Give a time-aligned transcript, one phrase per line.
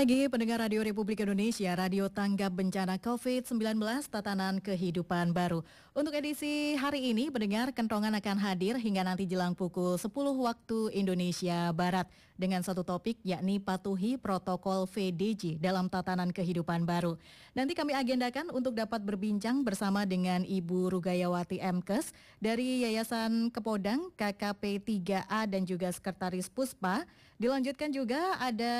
[0.00, 5.60] pagi pendengar Radio Republik Indonesia, Radio Tanggap Bencana COVID-19 Tatanan Kehidupan Baru.
[5.92, 10.08] Untuk edisi hari ini, pendengar kentongan akan hadir hingga nanti jelang pukul 10
[10.40, 12.08] waktu Indonesia Barat
[12.40, 17.20] dengan satu topik yakni patuhi protokol VDJ dalam tatanan kehidupan baru.
[17.52, 24.80] Nanti kami agendakan untuk dapat berbincang bersama dengan Ibu Rugayawati Mkes dari Yayasan Kepodang KKP
[24.80, 27.04] 3A dan juga Sekretaris Puspa.
[27.36, 28.72] Dilanjutkan juga ada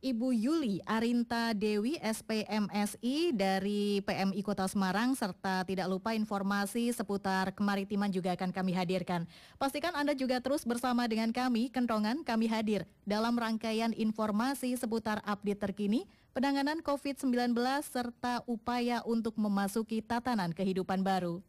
[0.00, 8.08] Ibu Yuli Arinta Dewi SPMSI dari PMI Kota Semarang serta tidak lupa informasi seputar kemaritiman
[8.08, 9.28] juga akan kami hadirkan.
[9.60, 15.68] Pastikan Anda juga terus bersama dengan kami, Kentongan, kami hadir dalam rangkaian informasi seputar update
[15.68, 17.52] terkini, penanganan COVID-19
[17.84, 21.44] serta upaya untuk memasuki tatanan kehidupan baru.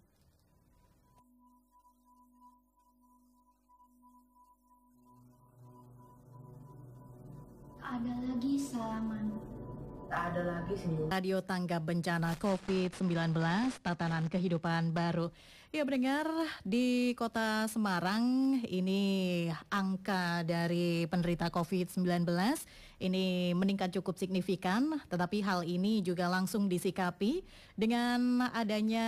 [7.91, 9.35] Ada lagi salaman.
[10.07, 11.07] Tak ada lagi senyum.
[11.11, 13.35] Radio Tanggap Bencana COVID-19,
[13.83, 15.27] tatanan kehidupan baru.
[15.71, 16.27] Ya mendengar
[16.67, 22.27] di kota Semarang ini angka dari penderita COVID-19
[22.99, 27.43] ini meningkat cukup signifikan, tetapi hal ini juga langsung disikapi
[27.79, 29.07] dengan adanya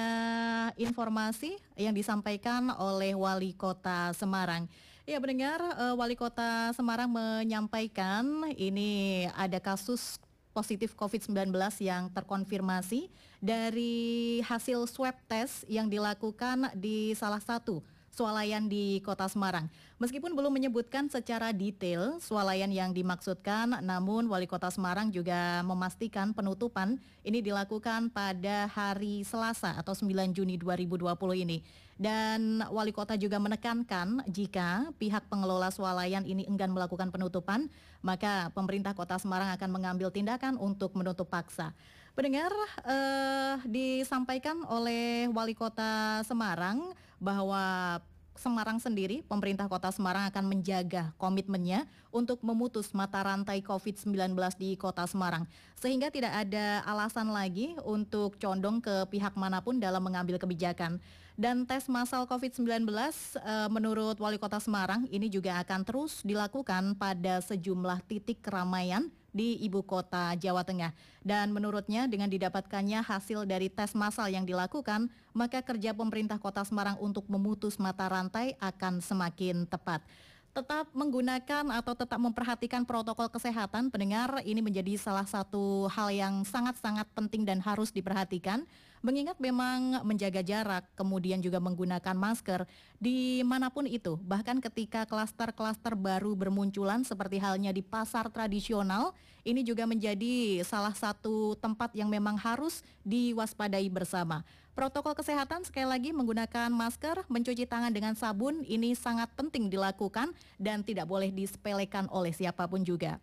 [0.80, 4.68] informasi yang disampaikan oleh Wali Kota Semarang.
[5.04, 8.24] Ya mendengar uh, Wali Kota Semarang menyampaikan
[8.56, 10.16] ini ada kasus
[10.56, 11.52] positif COVID-19
[11.84, 13.12] yang terkonfirmasi
[13.44, 19.66] dari hasil swab test yang dilakukan di salah satu swalayan di Kota Semarang.
[19.98, 27.02] Meskipun belum menyebutkan secara detail swalayan yang dimaksudkan, namun Wali Kota Semarang juga memastikan penutupan
[27.26, 31.10] ini dilakukan pada hari Selasa atau 9 Juni 2020
[31.42, 31.66] ini.
[31.98, 37.70] Dan Wali Kota juga menekankan jika pihak pengelola swalayan ini enggan melakukan penutupan,
[38.06, 41.74] maka pemerintah Kota Semarang akan mengambil tindakan untuk menutup paksa.
[42.14, 42.54] Pendengar
[42.86, 47.98] eh, disampaikan oleh Wali Kota Semarang bahwa
[48.34, 55.06] Semarang sendiri, pemerintah kota Semarang akan menjaga komitmennya untuk memutus mata rantai COVID-19 di kota
[55.06, 55.46] Semarang.
[55.78, 60.98] Sehingga tidak ada alasan lagi untuk condong ke pihak mana pun dalam mengambil kebijakan.
[61.38, 67.38] Dan tes massal COVID-19 eh, menurut Wali Kota Semarang ini juga akan terus dilakukan pada
[67.38, 70.94] sejumlah titik keramaian di ibu kota Jawa Tengah.
[71.20, 76.96] Dan menurutnya dengan didapatkannya hasil dari tes massal yang dilakukan, maka kerja pemerintah kota Semarang
[77.02, 80.06] untuk memutus mata rantai akan semakin tepat
[80.54, 87.10] tetap menggunakan atau tetap memperhatikan protokol kesehatan pendengar ini menjadi salah satu hal yang sangat-sangat
[87.18, 88.62] penting dan harus diperhatikan
[89.04, 92.64] mengingat memang menjaga jarak kemudian juga menggunakan masker
[92.98, 99.12] di mana pun itu bahkan ketika klaster-klaster baru bermunculan seperti halnya di pasar tradisional
[99.44, 106.10] ini juga menjadi salah satu tempat yang memang harus diwaspadai bersama Protokol kesehatan sekali lagi
[106.10, 112.34] menggunakan masker, mencuci tangan dengan sabun ini sangat penting dilakukan dan tidak boleh disepelekan oleh
[112.34, 113.22] siapa pun juga.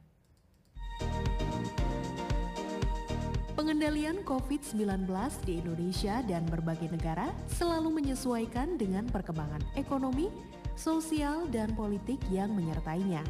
[3.60, 5.04] Pengendalian COVID-19
[5.44, 10.32] di Indonesia dan berbagai negara selalu menyesuaikan dengan perkembangan ekonomi,
[10.80, 13.20] sosial, dan politik yang menyertainya.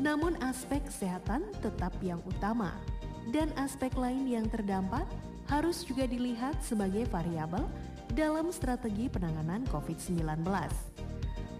[0.00, 2.72] Namun aspek kesehatan tetap yang utama,
[3.28, 5.04] dan aspek lain yang terdampak
[5.52, 7.68] harus juga dilihat sebagai variabel
[8.16, 10.48] dalam strategi penanganan COVID-19.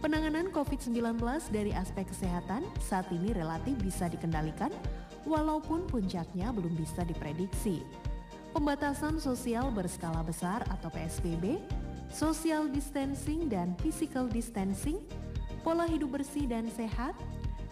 [0.01, 1.21] Penanganan COVID-19
[1.53, 4.73] dari aspek kesehatan saat ini relatif bisa dikendalikan
[5.27, 7.83] walaupun puncaknya belum bisa diprediksi.
[8.53, 11.56] Pembatasan sosial berskala besar atau PSBB,
[12.12, 15.00] social distancing dan physical distancing,
[15.65, 17.16] pola hidup bersih dan sehat,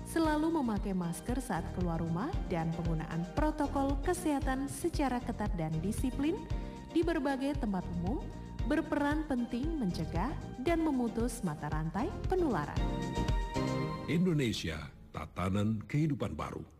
[0.09, 6.35] selalu memakai masker saat keluar rumah dan penggunaan protokol kesehatan secara ketat dan disiplin
[6.91, 8.19] di berbagai tempat umum
[8.67, 10.31] berperan penting mencegah
[10.63, 12.79] dan memutus mata rantai penularan.
[14.11, 14.79] Indonesia,
[15.15, 16.80] tatanan kehidupan baru.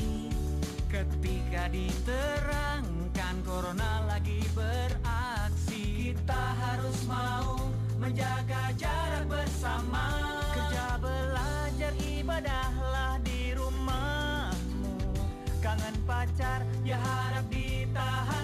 [1.01, 6.13] Ketika diterangkan corona lagi beraksi.
[6.13, 10.37] Kita harus mau menjaga jarak bersama.
[10.53, 14.93] Kerja belajar ibadahlah di rumahmu.
[15.57, 18.40] Kangen pacar ya harap ditahan.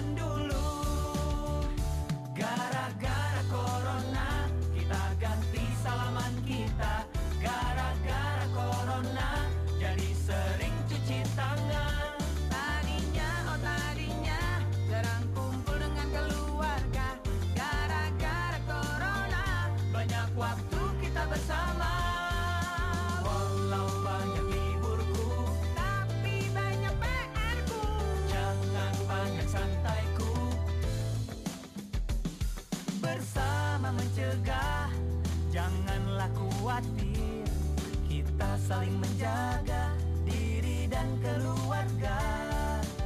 [38.68, 39.96] Saling menjaga
[40.28, 42.20] Diri dan keluarga.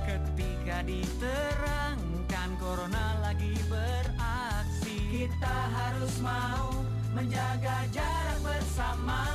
[0.03, 4.99] Ketika diterangkan Corona lagi beraksi.
[5.23, 6.83] Kita harus mau
[7.15, 9.32] Menjaga jarak bersama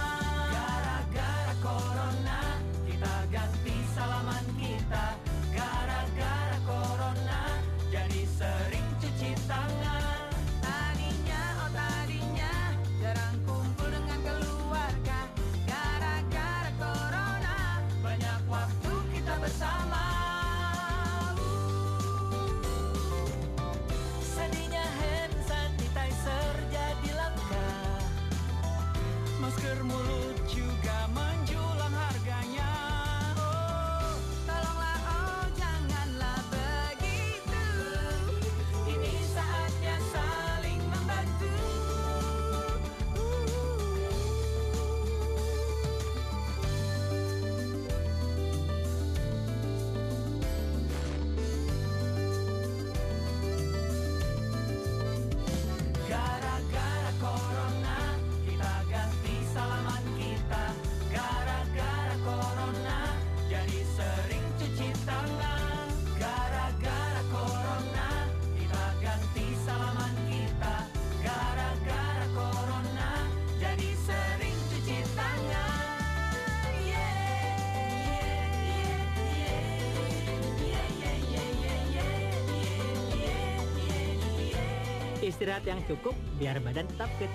[85.37, 87.29] Istirahat yang cukup biar badan tetap fit.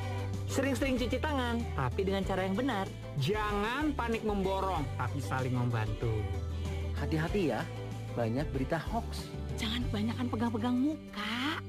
[0.51, 2.91] Sering-sering cuci tangan, tapi dengan cara yang benar.
[3.23, 6.11] Jangan panik memborong, tapi saling membantu.
[6.99, 7.63] Hati-hati ya,
[8.19, 9.31] banyak berita hoax.
[9.55, 11.63] Jangan kebanyakan pegang-pegang muka.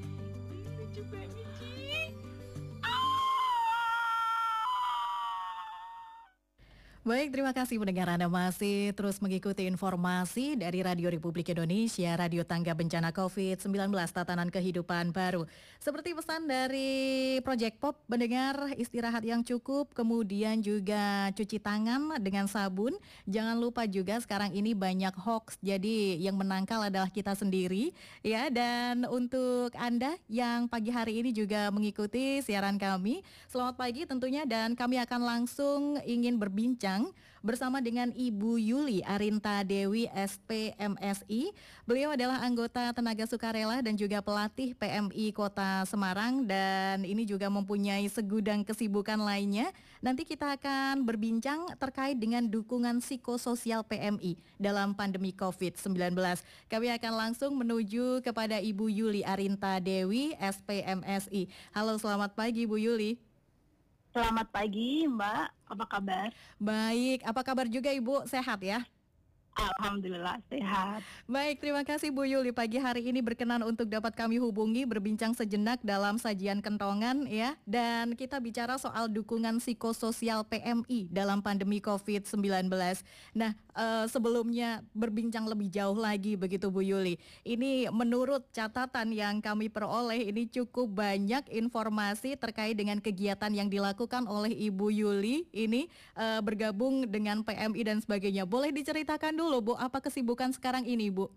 [7.04, 12.72] Baik, terima kasih pendengar Anda masih terus mengikuti informasi dari Radio Republik Indonesia, Radio Tangga
[12.72, 15.44] Bencana COVID-19 Tatanan Kehidupan Baru.
[15.76, 22.96] Seperti pesan dari Project Pop, mendengar istirahat yang cukup, kemudian juga cuci tangan dengan sabun.
[23.28, 27.92] Jangan lupa juga sekarang ini banyak hoax, jadi yang menangkal adalah kita sendiri.
[28.24, 28.48] ya.
[28.48, 33.20] Dan untuk Anda yang pagi hari ini juga mengikuti siaran kami,
[33.52, 36.93] selamat pagi tentunya dan kami akan langsung ingin berbincang
[37.44, 41.52] bersama dengan Ibu Yuli Arinta Dewi SPMSI.
[41.84, 48.08] Beliau adalah anggota tenaga sukarela dan juga pelatih PMI Kota Semarang dan ini juga mempunyai
[48.08, 49.68] segudang kesibukan lainnya.
[50.00, 56.16] Nanti kita akan berbincang terkait dengan dukungan psikososial PMI dalam pandemi COVID-19.
[56.72, 61.52] Kami akan langsung menuju kepada Ibu Yuli Arinta Dewi SPMSI.
[61.76, 63.33] Halo, selamat pagi Bu Yuli.
[64.14, 66.30] Selamat pagi Mbak, apa kabar?
[66.62, 68.30] Baik, apa kabar juga Ibu?
[68.30, 68.86] Sehat ya?
[69.54, 71.06] Alhamdulillah sehat.
[71.30, 75.78] Baik, terima kasih Bu Yuli pagi hari ini berkenan untuk dapat kami hubungi berbincang sejenak
[75.86, 82.66] dalam sajian kentongan ya dan kita bicara soal dukungan psikososial PMI dalam pandemi COVID-19.
[83.38, 87.14] Nah, eh, sebelumnya berbincang lebih jauh lagi begitu Bu Yuli.
[87.46, 94.26] Ini menurut catatan yang kami peroleh ini cukup banyak informasi terkait dengan kegiatan yang dilakukan
[94.26, 95.86] oleh Ibu Yuli ini
[96.18, 98.50] eh, bergabung dengan PMI dan sebagainya.
[98.50, 101.28] Boleh diceritakan dulu Bu, apa kesibukan sekarang ini Bu?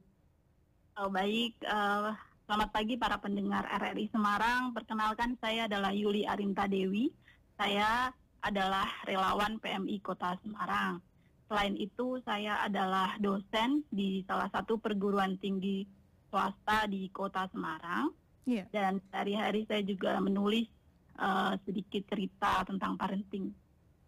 [0.96, 2.10] Oh, baik, eh,
[2.48, 4.72] selamat pagi para pendengar RRI Semarang.
[4.72, 7.12] Perkenalkan saya adalah Yuli Arinta Dewi.
[7.60, 8.10] Saya
[8.40, 11.04] adalah relawan PMI Kota Semarang.
[11.52, 15.84] Selain itu, saya adalah dosen di salah satu perguruan tinggi
[16.32, 18.16] swasta di Kota Semarang.
[18.48, 18.72] Iya.
[18.72, 20.72] Dan sehari-hari saya juga menulis
[21.20, 23.52] eh, sedikit cerita tentang parenting.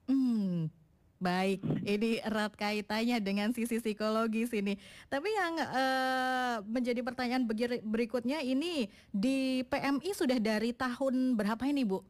[0.07, 0.71] Hmm,
[1.19, 1.59] baik.
[1.83, 4.79] Ini erat kaitannya dengan sisi psikologis ini.
[5.11, 7.45] Tapi yang eh, menjadi pertanyaan
[7.83, 12.01] berikutnya ini di PMI sudah dari tahun berapa ini, Bu?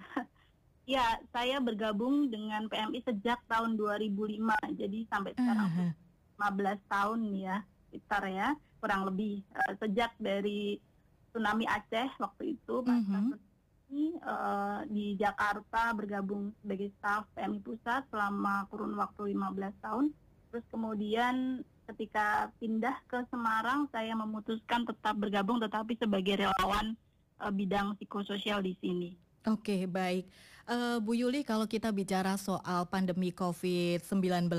[0.86, 4.38] Ya, saya bergabung dengan PMI sejak tahun 2005,
[4.78, 5.66] jadi sampai sekarang.
[5.66, 5.86] Aha.
[6.38, 7.56] 15 tahun ya,
[7.90, 10.78] sekitar ya, kurang lebih uh, sejak dari
[11.34, 13.34] tsunami Aceh waktu itu mm
[13.90, 14.12] -hmm.
[14.22, 20.06] uh, di Jakarta bergabung sebagai staf PMI Pusat selama kurun waktu 15 tahun.
[20.50, 26.98] Terus kemudian ketika pindah ke Semarang saya memutuskan tetap bergabung tetapi sebagai relawan
[27.38, 29.10] uh, bidang psikososial di sini.
[29.46, 30.26] Oke, baik.
[30.66, 34.50] Uh, Bu Yuli, kalau kita bicara soal pandemi COVID-19,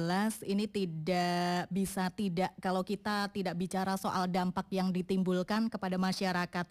[0.48, 6.64] ini tidak bisa tidak kalau kita tidak bicara soal dampak yang ditimbulkan kepada masyarakat.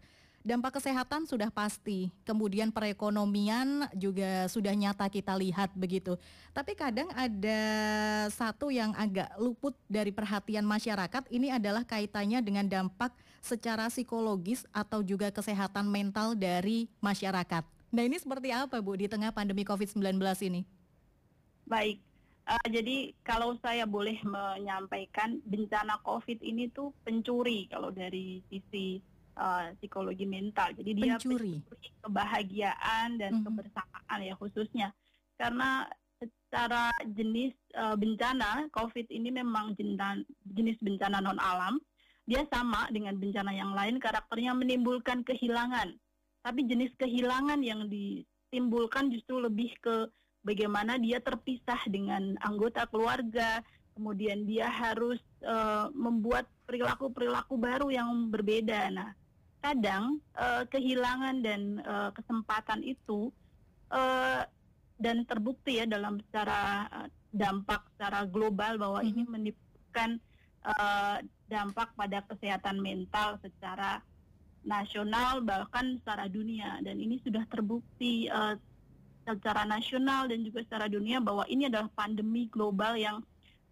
[0.46, 6.14] Dampak kesehatan sudah pasti, kemudian perekonomian juga sudah nyata kita lihat begitu.
[6.54, 7.60] Tapi kadang ada
[8.30, 13.10] satu yang agak luput dari perhatian masyarakat, ini adalah kaitannya dengan dampak
[13.42, 17.66] secara psikologis atau juga kesehatan mental dari masyarakat.
[17.90, 20.14] Nah ini seperti apa Bu di tengah pandemi COVID-19
[20.46, 20.62] ini?
[21.66, 21.98] Baik,
[22.46, 29.02] uh, jadi kalau saya boleh menyampaikan bencana COVID ini tuh pencuri kalau dari sisi
[29.36, 30.74] uh, psikologi mental.
[30.74, 33.46] Jadi dia pencuri, pencuri kebahagiaan dan mm -hmm.
[33.46, 34.88] kebersamaan ya khususnya
[35.36, 35.84] karena
[36.16, 39.76] secara jenis uh, bencana COVID ini memang
[40.56, 41.76] jenis bencana non alam.
[42.26, 45.94] Dia sama dengan bencana yang lain karakternya menimbulkan kehilangan
[46.46, 50.06] tapi jenis kehilangan yang ditimbulkan justru lebih ke
[50.46, 53.58] bagaimana dia terpisah dengan anggota keluarga,
[53.98, 58.94] kemudian dia harus uh, membuat perilaku-perilaku baru yang berbeda.
[58.94, 59.10] Nah,
[59.60, 63.32] kadang uh, kehilangan dan uh, kesempatan itu
[63.90, 64.42] uh,
[64.96, 69.12] dan terbukti ya dalam secara uh, dampak secara global bahwa mm -hmm.
[69.12, 70.10] ini menimbulkan
[70.64, 74.00] uh, dampak pada kesehatan mental secara
[74.66, 78.58] nasional bahkan secara dunia dan ini sudah terbukti uh,
[79.26, 83.22] secara nasional dan juga secara dunia bahwa ini adalah pandemi global yang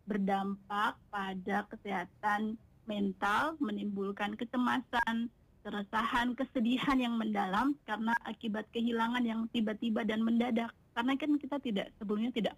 [0.05, 5.33] berdampak pada kesehatan mental, menimbulkan kecemasan,
[5.64, 10.71] keresahan, kesedihan yang mendalam karena akibat kehilangan yang tiba-tiba dan mendadak.
[10.92, 12.54] Karena kan kita tidak sebelumnya tidak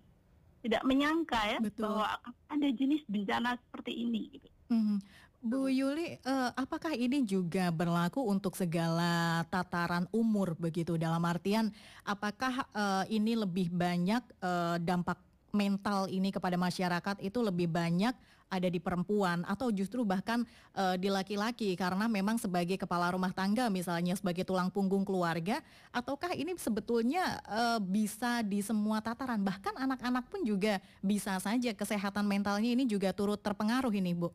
[0.60, 1.86] tidak menyangka ya Betul.
[1.86, 2.18] bahwa
[2.50, 4.22] ada jenis bencana seperti ini.
[4.34, 4.48] Gitu.
[4.74, 4.98] Mm -hmm.
[5.46, 10.98] Bu Yuli, uh, apakah ini juga berlaku untuk segala tataran umur begitu?
[10.98, 11.70] Dalam artian,
[12.02, 15.22] apakah uh, ini lebih banyak uh, dampak
[15.54, 18.12] mental ini kepada masyarakat itu lebih banyak
[18.46, 20.46] ada di perempuan atau justru bahkan
[20.78, 25.58] uh, di laki-laki karena memang sebagai kepala rumah tangga misalnya sebagai tulang punggung keluarga
[25.90, 32.22] ataukah ini sebetulnya uh, bisa di semua tataran bahkan anak-anak pun juga bisa saja kesehatan
[32.22, 34.30] mentalnya ini juga turut terpengaruh ini Bu?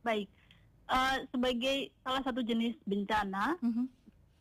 [0.00, 0.28] Baik,
[0.88, 3.86] uh, sebagai salah satu jenis bencana, mm -hmm.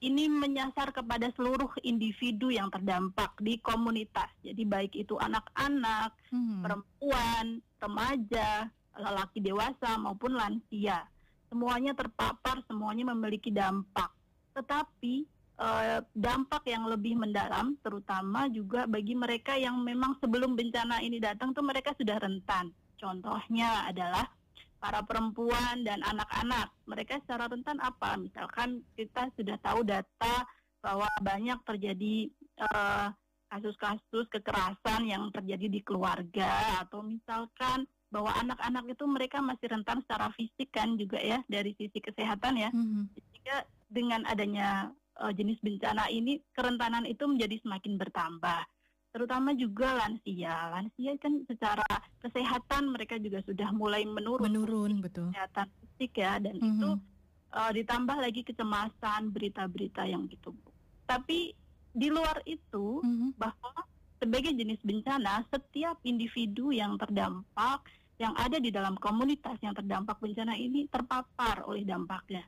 [0.05, 4.31] ini menyasar kepada seluruh individu yang terdampak di komunitas.
[4.41, 6.61] Jadi baik itu anak-anak, mm -hmm.
[6.63, 7.45] perempuan,
[7.83, 11.05] remaja, lelaki dewasa maupun lansia,
[11.49, 14.11] semuanya terpapar, semuanya memiliki dampak.
[14.57, 15.25] Tetapi
[15.61, 21.53] uh, dampak yang lebih mendalam, terutama juga bagi mereka yang memang sebelum bencana ini datang
[21.53, 22.73] tuh mereka sudah rentan.
[22.97, 24.25] Contohnya adalah
[24.77, 26.73] para perempuan dan anak-anak.
[26.85, 28.17] Mereka secara rentan apa?
[28.17, 30.45] Misalkan kita sudah tahu data
[30.81, 33.07] bahwa banyak terjadi eh,
[33.49, 40.31] kasus-kasus kekerasan yang terjadi di keluarga atau misalkan bahwa anak-anak itu mereka masih rentan secara
[40.35, 42.69] fisik kan juga ya dari sisi kesehatan ya.
[42.71, 43.03] Mm-hmm.
[43.35, 43.55] Jika
[43.91, 48.63] dengan adanya uh, jenis bencana ini kerentanan itu menjadi semakin bertambah
[49.17, 50.69] terutama juga lansia.
[50.77, 51.89] Lansia kan secara
[52.21, 54.45] kesehatan mereka juga sudah mulai menurun.
[54.45, 55.33] Menurun, betul.
[55.33, 56.73] Kesehatan fisik ya, dan mm -hmm.
[56.77, 56.89] itu
[57.57, 60.53] uh, ditambah lagi kecemasan, berita-berita yang gitu.
[61.09, 61.49] Tapi
[61.97, 63.29] di luar itu, mm -hmm.
[63.41, 63.73] bahwa
[64.17, 67.85] sebagai jenis bencana, setiap individu yang terdampak,
[68.17, 72.41] yang ada di dalam komunitas yang terdampak bencana ini terpapar oleh dampaknya.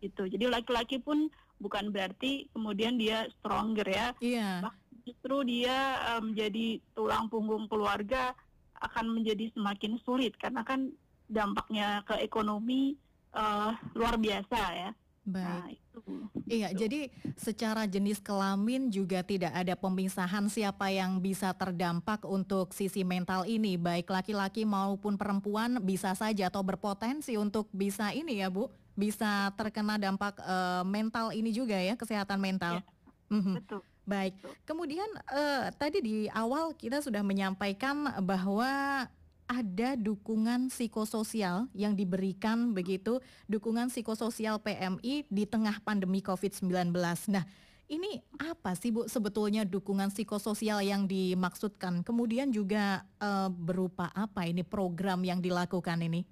[0.00, 0.28] Gitu.
[0.28, 4.06] Jadi laki-laki pun bukan berarti kemudian dia stronger ya.
[4.20, 4.50] Iya.
[4.60, 8.34] Yeah justru dia menjadi um, tulang punggung keluarga
[8.82, 10.90] akan menjadi semakin sulit karena kan
[11.30, 12.98] dampaknya ke ekonomi
[13.32, 14.90] uh, luar biasa ya.
[15.26, 15.42] Baik.
[15.42, 16.00] Nah, itu.
[16.46, 16.78] Iya, itu.
[16.86, 17.00] jadi
[17.34, 23.74] secara jenis kelamin juga tidak ada pemisahan siapa yang bisa terdampak untuk sisi mental ini,
[23.74, 29.98] baik laki-laki maupun perempuan bisa saja atau berpotensi untuk bisa ini ya, Bu, bisa terkena
[29.98, 32.78] dampak uh, mental ini juga ya, kesehatan mental.
[32.78, 32.82] Ya,
[33.34, 33.54] mm -hmm.
[33.58, 33.82] Betul.
[34.06, 39.02] Baik, kemudian uh, tadi di awal kita sudah menyampaikan bahwa
[39.46, 46.92] ada dukungan psikososial yang diberikan begitu, dukungan psikososial PMI di tengah pandemi COVID-19.
[47.30, 47.46] Nah,
[47.86, 52.02] Ini apa sih Bu sebetulnya dukungan psikososial yang dimaksudkan?
[52.02, 56.26] Kemudian juga uh, berupa apa ini program yang dilakukan ini?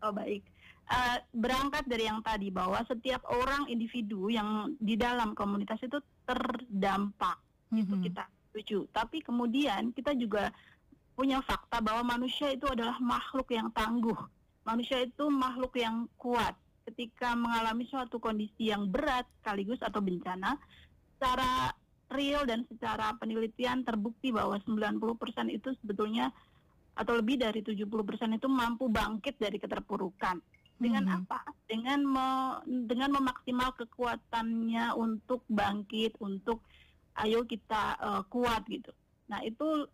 [0.00, 0.40] Oh baik,
[0.88, 7.36] uh, berangkat dari yang tadi bahwa setiap orang individu yang di dalam komunitas itu terdampak,
[7.68, 7.82] mm -hmm.
[7.84, 8.78] itu kita setuju.
[8.88, 10.48] Tapi kemudian kita juga
[11.20, 14.16] punya fakta bahwa manusia itu adalah makhluk yang tangguh,
[14.64, 16.56] manusia itu makhluk yang kuat
[16.88, 20.56] ketika mengalami suatu kondisi yang berat sekaligus atau bencana,
[21.12, 21.76] secara
[22.16, 25.20] real dan secara penelitian terbukti bahwa 90%
[25.52, 26.32] itu sebetulnya
[26.96, 27.84] atau lebih dari 70%
[28.40, 30.40] itu mampu bangkit dari keterpurukan.
[30.80, 31.16] Dengan hmm.
[31.20, 31.44] apa?
[31.68, 32.28] Dengan me,
[32.64, 36.64] dengan memaksimal kekuatannya untuk bangkit, untuk
[37.20, 38.88] ayo kita uh, kuat gitu.
[39.28, 39.84] Nah, itu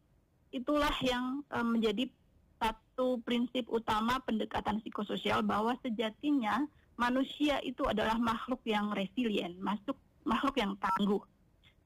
[0.57, 2.09] itulah yang uh, menjadi
[2.57, 6.65] satu prinsip utama pendekatan psikososial bahwa sejatinya
[6.97, 11.21] manusia itu adalah makhluk yang resilient, masuk makhluk yang tangguh.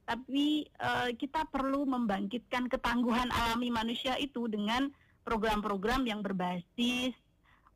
[0.07, 4.91] Tapi uh, kita perlu membangkitkan ketangguhan alami manusia itu dengan
[5.27, 7.15] program-program yang berbasis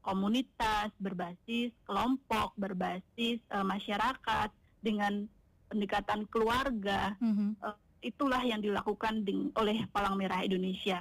[0.05, 4.53] komunitas, berbasis kelompok, berbasis uh, masyarakat
[4.85, 5.27] dengan
[5.73, 7.17] pendekatan keluarga.
[7.19, 7.51] Mm -hmm.
[7.65, 9.25] uh, itulah yang dilakukan
[9.57, 11.01] oleh Palang Merah Indonesia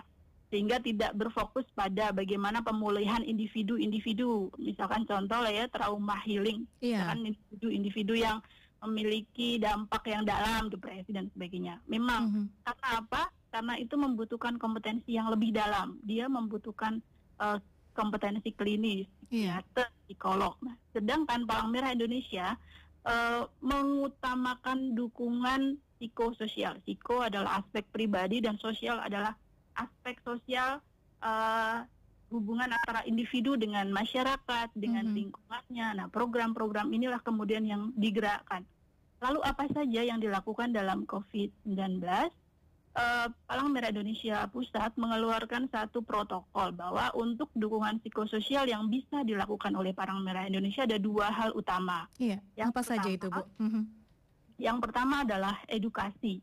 [0.54, 4.54] sehingga tidak berfokus pada bagaimana pemulihan individu-individu.
[4.62, 7.10] Misalkan contoh lah ya trauma healing, yeah.
[7.10, 8.38] misalkan individu-individu yang
[8.86, 11.82] memiliki dampak yang dalam, depresi dan sebagainya.
[11.90, 12.46] Memang mm -hmm.
[12.70, 13.24] karena apa?
[13.50, 15.98] Karena itu membutuhkan kompetensi yang lebih dalam.
[16.06, 17.02] Dia membutuhkan
[17.42, 17.58] uh,
[17.98, 19.58] kompetensi klinis, yeah.
[20.06, 20.54] psikolog.
[20.62, 22.54] Nah, sedangkan Palang Merah Indonesia
[23.10, 26.84] uh, mengutamakan dukungan psikososial.
[26.84, 29.32] Psiko adalah aspek pribadi dan sosial adalah
[29.80, 30.84] aspek sosial
[31.24, 31.88] uh,
[32.28, 35.20] hubungan antara individu dengan masyarakat, dengan mm-hmm.
[35.24, 35.88] lingkungannya.
[36.04, 38.68] Nah, program-program inilah kemudian yang digerakkan.
[39.24, 42.04] Lalu apa saja yang dilakukan dalam COVID-19?
[42.94, 49.74] Uh, Palang Merah Indonesia Pusat mengeluarkan satu protokol bahwa untuk dukungan psikososial yang bisa dilakukan
[49.74, 52.06] oleh Palang Merah Indonesia ada dua hal utama.
[52.22, 52.38] Iya.
[52.54, 53.42] Yang apa pertama, saja itu, Bu?
[53.64, 54.03] Mm-hmm.
[54.58, 56.42] Yang pertama adalah edukasi.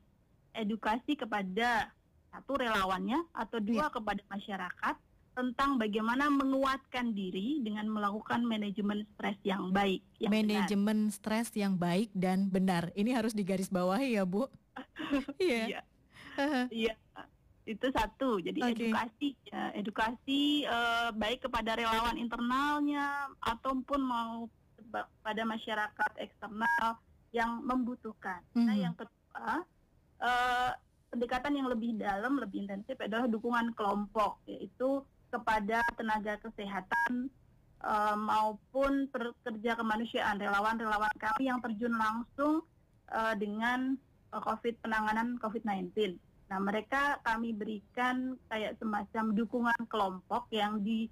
[0.50, 1.90] Edukasi kepada
[2.30, 3.92] satu relawannya atau dua yeah.
[3.92, 4.96] kepada masyarakat
[5.30, 10.02] tentang bagaimana menguatkan diri dengan melakukan manajemen stres yang baik.
[10.18, 12.90] Yang manajemen stres yang baik dan benar.
[12.98, 14.46] Ini harus digarisbawahi ya, Bu.
[15.42, 15.82] Iya.
[16.70, 16.94] Iya.
[17.66, 18.38] Itu satu.
[18.42, 18.72] Jadi okay.
[18.74, 24.46] edukasi ya, edukasi uh, baik kepada relawan internalnya ataupun mau
[25.22, 26.98] pada masyarakat eksternal
[27.30, 28.42] yang membutuhkan.
[28.52, 28.66] Mm -hmm.
[28.66, 28.82] Nah, mhm.
[28.82, 29.46] yang kedua
[30.20, 30.70] uh,
[31.10, 37.30] pendekatan yang lebih dalam, lebih intensif adalah dukungan kelompok, yaitu kepada tenaga kesehatan
[37.82, 42.62] uh, maupun pekerja kemanusiaan, relawan-relawan kami yang terjun langsung
[43.10, 43.98] uh, dengan
[44.30, 46.18] uh, COVID penanganan COVID-19.
[46.50, 51.06] Nah, mereka kami berikan kayak semacam dukungan kelompok yang di,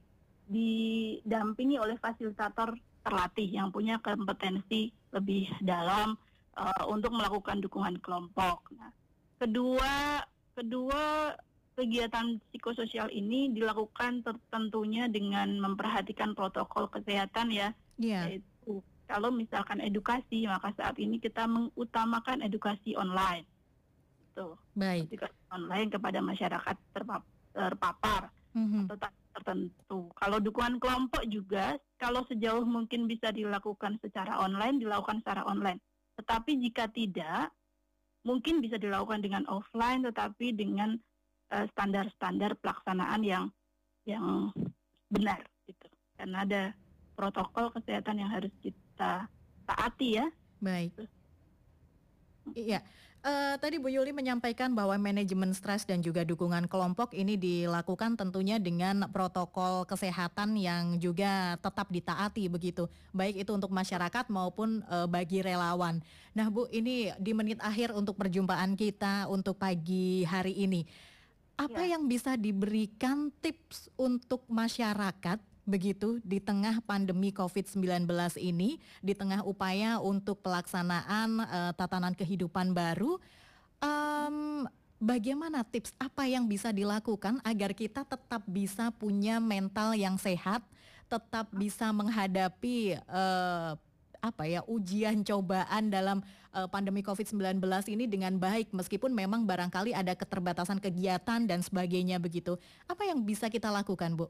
[0.51, 2.75] didampingi oleh fasilitator
[3.09, 6.12] terlatih yang punya kompetensi lebih dalam
[6.61, 8.68] uh, untuk melakukan dukungan kelompok.
[8.77, 8.92] Nah,
[9.38, 10.18] Kedua,
[10.59, 11.31] kedua
[11.79, 17.71] kegiatan psikososial ini dilakukan tentunya dengan memperhatikan protokol kesehatan ya.
[18.03, 18.27] Yeah.
[18.27, 23.47] Yaitu kalau misalkan edukasi, maka saat ini kita mengutamakan edukasi online.
[24.35, 24.59] Tuh.
[24.75, 25.07] Baik.
[25.07, 26.77] Edukasi online kepada masyarakat
[27.55, 28.90] terpapar mm-hmm.
[28.90, 28.97] atau
[29.49, 30.13] tertentu.
[30.21, 35.81] Kalau dukungan kelompok juga, kalau sejauh mungkin bisa dilakukan secara online, dilakukan secara online.
[36.21, 37.49] Tetapi jika tidak,
[38.29, 41.01] mungkin bisa dilakukan dengan offline tetapi dengan
[41.57, 43.49] uh, standar-standar pelaksanaan yang
[44.05, 44.53] yang
[45.09, 45.89] benar gitu.
[46.21, 46.63] Karena ada
[47.17, 49.25] protokol kesehatan yang harus kita
[49.65, 50.27] taati ya.
[50.61, 50.93] Baik.
[52.53, 52.85] Iya
[53.19, 58.63] Uh, tadi Bu Yuli menyampaikan bahwa manajemen stres dan juga dukungan kelompok ini dilakukan tentunya
[58.63, 65.43] dengan protokol kesehatan yang juga tetap ditaati begitu, baik itu untuk masyarakat maupun uh, bagi
[65.43, 65.99] relawan.
[66.31, 70.87] Nah Bu, ini di menit akhir untuk perjumpaan kita untuk pagi hari ini,
[71.59, 71.99] apa ya.
[71.99, 78.09] yang bisa diberikan tips untuk masyarakat begitu di tengah pandemi COVID-19
[78.41, 83.21] ini, di tengah upaya untuk pelaksanaan uh, tatanan kehidupan baru,
[83.85, 84.65] um,
[84.97, 90.65] bagaimana tips apa yang bisa dilakukan agar kita tetap bisa punya mental yang sehat,
[91.05, 93.77] tetap bisa menghadapi uh,
[94.19, 96.19] apa ya ujian cobaan dalam
[96.51, 97.63] uh, pandemi COVID-19
[97.95, 102.59] ini dengan baik meskipun memang barangkali ada keterbatasan kegiatan dan sebagainya begitu.
[102.91, 104.27] Apa yang bisa kita lakukan, Bu?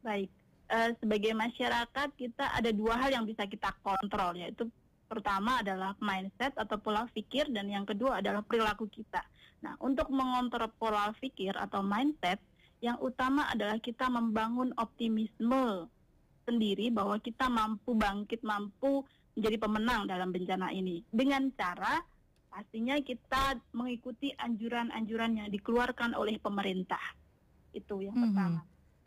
[0.00, 0.30] Baik,
[0.72, 4.68] uh, sebagai masyarakat kita ada dua hal yang bisa kita kontrol yaitu
[5.10, 9.18] Pertama adalah mindset atau pola pikir dan yang kedua adalah perilaku kita.
[9.58, 12.38] Nah, untuk mengontrol pola pikir atau mindset,
[12.78, 15.90] yang utama adalah kita membangun optimisme
[16.46, 19.02] sendiri bahwa kita mampu bangkit, mampu
[19.34, 21.02] menjadi pemenang dalam bencana ini.
[21.10, 21.98] Dengan cara
[22.46, 27.02] pastinya kita mengikuti anjuran-anjuran yang dikeluarkan oleh pemerintah.
[27.74, 28.22] Itu yang Mhm.
[28.30, 28.60] pertama.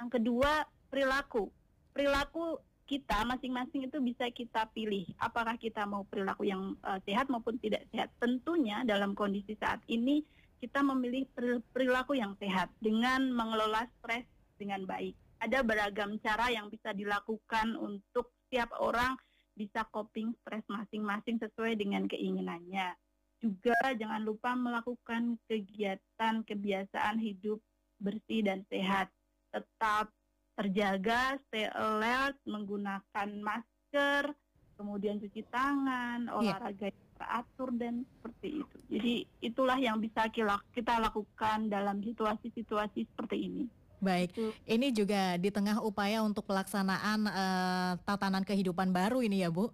[0.03, 0.51] Yang kedua,
[0.93, 1.49] perilaku.
[1.89, 7.57] Perilaku kita masing-masing itu bisa kita pilih apakah kita mau perilaku yang eh, sehat maupun
[7.57, 8.13] tidak sehat.
[8.21, 10.21] Tentunya dalam kondisi saat ini
[10.61, 14.29] kita memilih peri- perilaku yang sehat dengan mengelola stres
[14.61, 15.17] dengan baik.
[15.41, 19.17] Ada beragam cara yang bisa dilakukan untuk setiap orang
[19.57, 22.95] bisa coping stres masing-masing sesuai dengan keinginannya.
[23.43, 27.59] Juga jangan lupa melakukan kegiatan kebiasaan hidup
[27.99, 29.11] bersih dan sehat.
[29.51, 30.07] Tetap
[30.53, 34.33] terjaga, stay alert, menggunakan masker,
[34.77, 38.77] kemudian cuci tangan, olahraga yang teratur dan seperti itu.
[38.89, 43.63] Jadi itulah yang bisa kita lakukan dalam situasi-situasi seperti ini.
[44.03, 49.49] Baik, Itu ini juga di tengah upaya untuk pelaksanaan eh, tatanan kehidupan baru ini ya
[49.49, 49.71] Bu.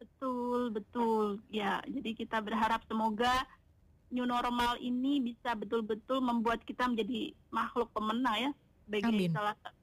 [0.00, 1.26] betul, betul.
[1.52, 3.44] Ya, jadi kita berharap semoga
[4.08, 8.50] new normal ini bisa betul-betul membuat kita menjadi makhluk pemenang ya,
[8.88, 9.36] sebagai Amin.
[9.36, 9.77] salah satu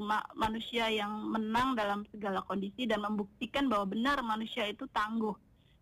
[0.00, 5.34] ma- manusia yang menang dalam segala kondisi dan membuktikan bahwa benar manusia itu tangguh.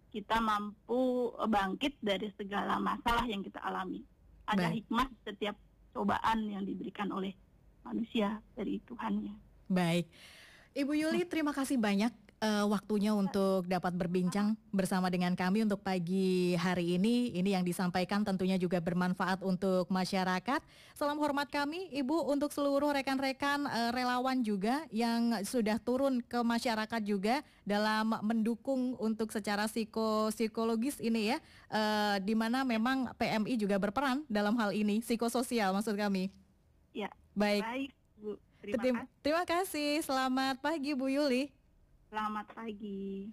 [0.09, 4.01] Kita mampu eh, bangkit dari segala masalah yang kita alami.
[4.49, 4.75] Ada Baik.
[4.81, 5.57] hikmah setiap
[5.93, 7.37] cobaan yang diberikan oleh
[7.85, 9.35] manusia dari Tuhannya.
[9.69, 10.09] Baik,
[10.73, 16.55] Ibu Yuli terima kasih banyak eh, waktunya untuk dapat berbincang bersama dengan kami untuk pagi
[16.55, 17.35] hari ini.
[17.35, 20.61] Ini yang disampaikan tentunya juga bermanfaat untuk masyarakat.
[20.95, 27.03] Salam hormat kami Ibu untuk seluruh rekan-rekan eh, relawan juga yang sudah turun ke masyarakat
[27.03, 31.39] juga dalam mendukung untuk secara psiko psikologis ini ya.
[31.75, 36.31] eh, di mana memang PMI juga berperan dalam hal ini, psikososial maksud kami.
[36.95, 37.63] Ya, Baik.
[37.63, 38.31] baik Bu.
[38.59, 39.23] Terima Terima, kasih.
[39.23, 39.91] terima kasih.
[40.03, 41.58] Selamat pagi Bu Yuli.
[42.09, 43.29] Selamat pagi.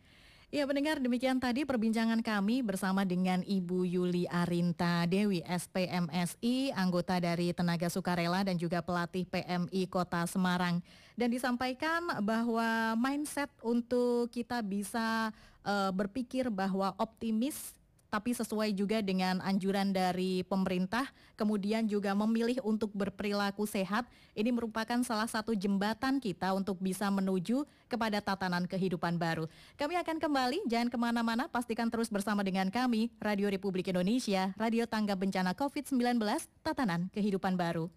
[0.52, 7.52] Ya pendengar demikian tadi perbincangan kami bersama dengan Ibu Yuli Arinta Dewi SPMSI, anggota dari
[7.52, 10.80] Tenaga Sukarela dan juga pelatih PMI Kota Semarang.
[11.16, 15.32] Dan disampaikan bahwa mindset untuk kita bisa
[15.64, 17.75] eh, berpikir bahwa optimis
[18.16, 21.04] tapi sesuai juga dengan anjuran dari pemerintah,
[21.36, 27.68] kemudian juga memilih untuk berperilaku sehat, ini merupakan salah satu jembatan kita untuk bisa menuju
[27.92, 29.52] kepada tatanan kehidupan baru.
[29.76, 34.88] Kami akan kembali, jangan ke mana-mana, pastikan terus bersama dengan kami, Radio Republik Indonesia, Radio
[34.88, 36.16] Tangga Bencana COVID-19,
[36.64, 37.92] Tatanan Kehidupan Baru.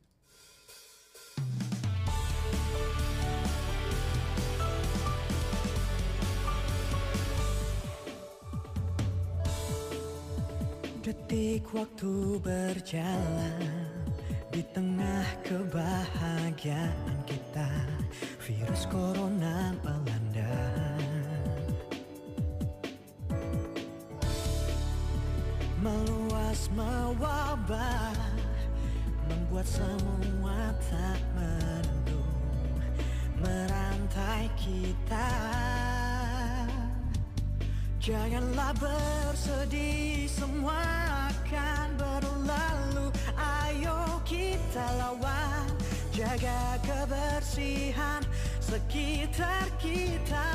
[11.09, 13.65] Detik waktu berjalan
[14.53, 17.73] di tengah kebahagiaan kita
[18.45, 20.61] Virus corona melanda.
[25.81, 28.13] Meluas mewabah
[29.33, 32.37] Membuat semua tak mendung
[33.41, 35.33] Merantai kita
[38.09, 40.81] Janganlah bersedih Semua
[41.29, 43.13] akan berlalu.
[43.37, 45.69] Ayo kita lawan
[46.17, 48.25] Jaga kebersihan
[48.65, 50.49] Sekitar kita.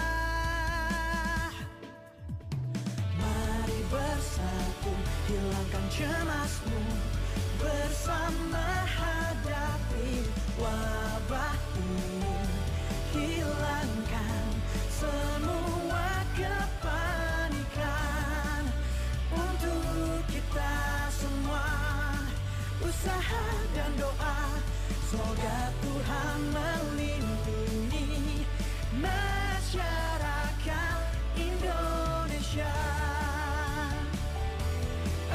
[3.21, 4.93] Mari bersatu
[5.29, 6.81] Hilangkan cemasmu.
[7.61, 8.65] Bersama
[8.97, 10.25] hadapi
[10.57, 11.62] wabah
[23.03, 23.43] Usaha
[23.75, 24.63] dan doa.
[25.11, 28.47] Semoga Tuhan melindungi
[28.95, 31.03] Masyarakat
[31.35, 32.79] Indonesia.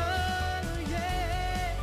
[0.00, 1.76] Oh yeah.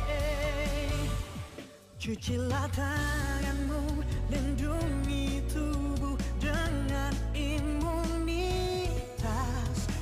[2.02, 8.66] Cucilah tanganmu, lindungi tubuh dengan imunitas.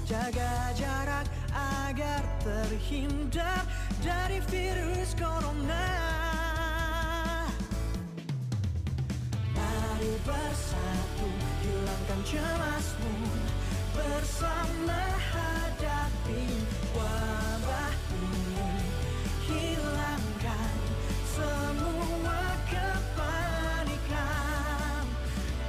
[0.09, 3.64] Jaga jarak agar terhindar
[4.05, 5.89] dari virus corona
[9.57, 11.29] Mari bersatu,
[11.65, 13.17] hilangkan cemasmu
[13.97, 15.01] Bersama
[15.33, 16.45] hadapi
[16.93, 18.77] wabah ini
[19.49, 20.77] Hilangkan
[21.25, 24.21] semua kepanikan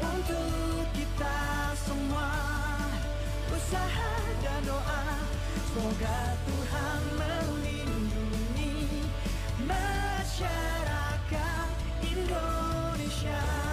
[0.04, 1.40] Untuk kita
[1.88, 2.36] semua
[3.48, 4.12] Usaha
[4.44, 5.24] dan doa
[5.72, 7.55] Semoga Tuhan melindungi
[10.36, 11.72] masyarakat
[12.04, 13.65] Indonesia.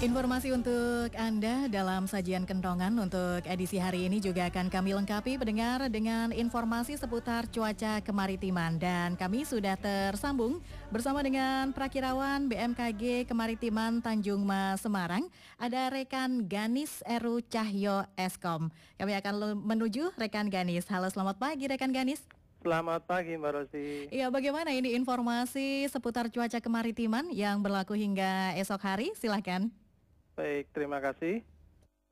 [0.00, 5.92] Informasi untuk Anda dalam sajian kentongan untuk edisi hari ini juga akan kami lengkapi pendengar
[5.92, 14.40] dengan informasi seputar cuaca kemaritiman dan kami sudah tersambung bersama dengan Prakirawan BMKG Kemaritiman Tanjung
[14.40, 15.28] Mas Semarang
[15.60, 18.72] ada rekan Ganis Eru Cahyo Eskom.
[18.96, 20.88] Kami akan menuju rekan Ganis.
[20.88, 22.24] Halo selamat pagi rekan Ganis.
[22.64, 24.08] Selamat pagi Mbak Rosi.
[24.08, 29.12] Iya bagaimana ini informasi seputar cuaca kemaritiman yang berlaku hingga esok hari?
[29.12, 29.68] Silahkan.
[30.38, 31.42] Baik, terima kasih.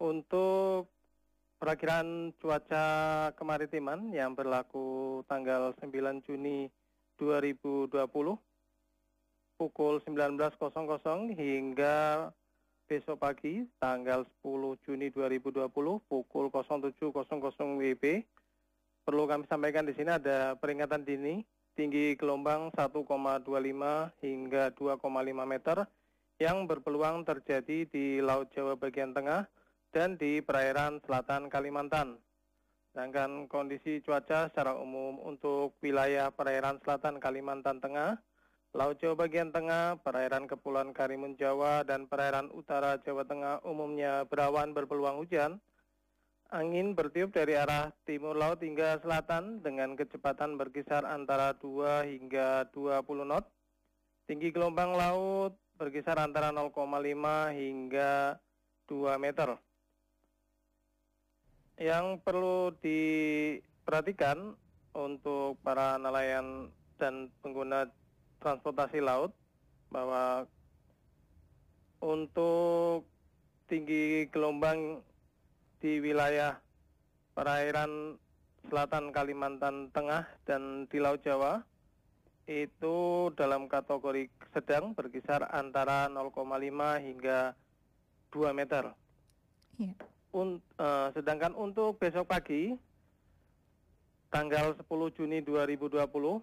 [0.02, 0.90] Untuk
[1.58, 2.86] perakhiran cuaca
[3.34, 6.70] kemaritiman yang berlaku tanggal 9 Juni
[7.18, 7.98] 2020
[9.58, 12.30] pukul 19.00 hingga
[12.86, 15.66] besok pagi tanggal 10 Juni 2020
[16.06, 17.02] pukul 07.00
[17.82, 18.22] WIB
[19.02, 21.42] perlu kami sampaikan di sini ada peringatan dini
[21.74, 23.02] tinggi gelombang 1,25
[24.22, 25.02] hingga 2,5
[25.42, 25.76] meter
[26.38, 29.50] yang berpeluang terjadi di Laut Jawa bagian tengah
[29.90, 32.14] dan di perairan selatan Kalimantan.
[32.94, 38.18] Sedangkan kondisi cuaca secara umum untuk wilayah perairan selatan Kalimantan Tengah,
[38.76, 44.76] Laut Jawa bagian tengah, perairan Kepulauan Karimun Jawa, dan perairan utara Jawa Tengah umumnya berawan
[44.76, 45.56] berpeluang hujan.
[46.48, 53.04] Angin bertiup dari arah timur laut hingga selatan dengan kecepatan berkisar antara 2 hingga 20
[53.28, 53.44] knot.
[54.28, 56.74] Tinggi gelombang laut berkisar antara 0,5
[57.54, 58.34] hingga
[58.90, 59.54] 2 meter.
[61.78, 64.58] Yang perlu diperhatikan
[64.98, 67.86] untuk para nelayan dan pengguna
[68.42, 69.30] transportasi laut
[69.94, 70.42] bahwa
[72.02, 73.06] untuk
[73.70, 74.98] tinggi gelombang
[75.78, 76.58] di wilayah
[77.38, 78.18] perairan
[78.66, 81.62] selatan Kalimantan Tengah dan di Laut Jawa
[82.48, 87.52] itu dalam kategori sedang berkisar antara 0,5 hingga
[88.32, 88.96] 2 meter.
[89.76, 89.92] Iya.
[90.32, 92.72] Un- eh, sedangkan untuk besok pagi
[94.32, 96.40] tanggal 10 Juni 2020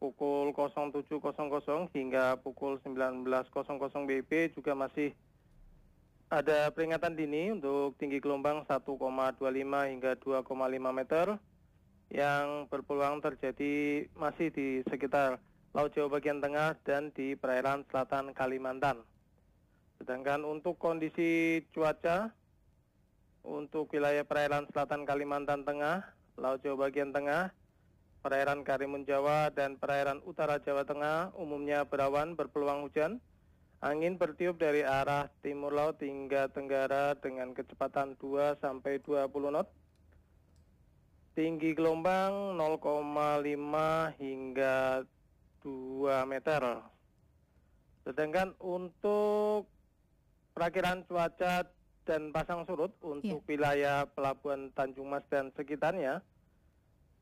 [0.00, 5.12] pukul 07.00 hingga pukul 19.00 WIB juga masih
[6.32, 11.26] ada peringatan dini untuk tinggi gelombang 1,25 hingga 2,5 meter
[12.10, 15.38] yang berpeluang terjadi masih di sekitar
[15.70, 19.06] Laut Jawa bagian tengah dan di perairan selatan Kalimantan.
[20.02, 22.34] Sedangkan untuk kondisi cuaca
[23.46, 26.02] untuk wilayah perairan selatan Kalimantan Tengah,
[26.34, 27.54] Laut Jawa bagian tengah,
[28.20, 33.22] perairan Karimun Jawa dan perairan utara Jawa Tengah umumnya berawan berpeluang hujan.
[33.80, 39.72] Angin bertiup dari arah timur laut hingga tenggara dengan kecepatan 2 sampai 20 knot.
[41.30, 45.06] Tinggi gelombang 0,5 hingga
[45.62, 46.82] 2 meter.
[48.02, 49.70] Sedangkan untuk
[50.50, 51.70] perakhiran cuaca
[52.02, 56.18] dan pasang surut untuk wilayah pelabuhan Tanjung Mas dan sekitarnya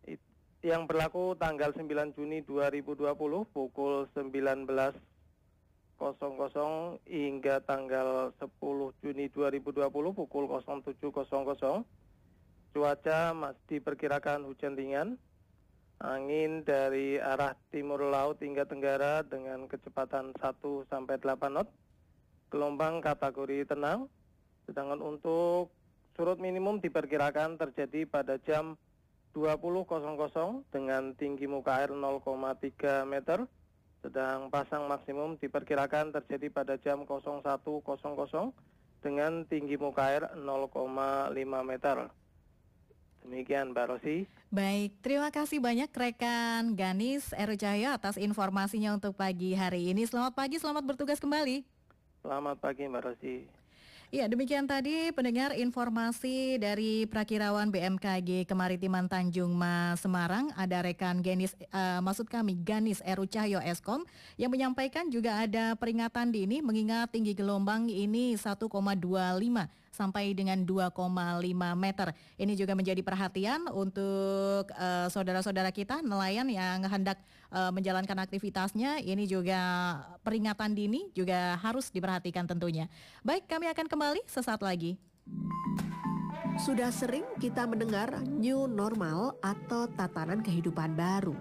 [0.08, 0.24] it-
[0.64, 4.96] yang berlaku tanggal 9 Juni 2020 pukul 19.00
[7.04, 11.97] hingga tanggal 10 Juni 2020 pukul 07.00
[12.72, 15.08] cuaca masih diperkirakan hujan ringan.
[15.98, 21.68] Angin dari arah timur laut hingga tenggara dengan kecepatan 1 sampai 8 knot.
[22.54, 24.06] Gelombang kategori tenang.
[24.64, 25.74] Sedangkan untuk
[26.14, 28.78] surut minimum diperkirakan terjadi pada jam
[29.34, 29.86] 20.00
[30.70, 33.46] dengan tinggi muka air 0,3 meter.
[33.98, 37.58] Sedang pasang maksimum diperkirakan terjadi pada jam 01.00
[39.02, 41.34] dengan tinggi muka air 0,5
[41.66, 41.96] meter.
[43.26, 44.28] Demikian Mbak Rosi.
[44.48, 50.08] Baik, terima kasih banyak rekan Ganis Eru Cahyo atas informasinya untuk pagi hari ini.
[50.08, 51.66] Selamat pagi, selamat bertugas kembali.
[52.24, 53.58] Selamat pagi Mbak Rosi.
[54.08, 60.48] Ya, demikian tadi pendengar informasi dari Prakirawan BMKG Kemaritiman Tanjung Mas Semarang.
[60.56, 64.08] Ada rekan Genis, eh, maksud kami Ganis Eru Cahyo Eskom
[64.40, 70.94] yang menyampaikan juga ada peringatan dini mengingat tinggi gelombang ini 1,25 sampai dengan 2,5
[71.74, 72.14] meter.
[72.38, 77.18] Ini juga menjadi perhatian untuk eh, saudara-saudara kita nelayan yang hendak
[77.50, 79.02] eh, menjalankan aktivitasnya.
[79.02, 79.58] Ini juga
[80.22, 82.86] peringatan dini juga harus diperhatikan tentunya.
[83.26, 84.94] Baik, kami akan kembali sesaat lagi.
[86.58, 91.34] Sudah sering kita mendengar new normal atau tatanan kehidupan baru.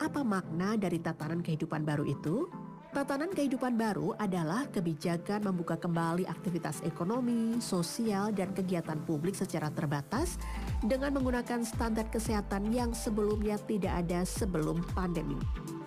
[0.00, 2.48] Apa makna dari tatanan kehidupan baru itu?
[2.94, 10.38] Tatanan kehidupan baru adalah kebijakan membuka kembali aktivitas ekonomi, sosial, dan kegiatan publik secara terbatas
[10.78, 15.34] dengan menggunakan standar kesehatan yang sebelumnya tidak ada sebelum pandemi.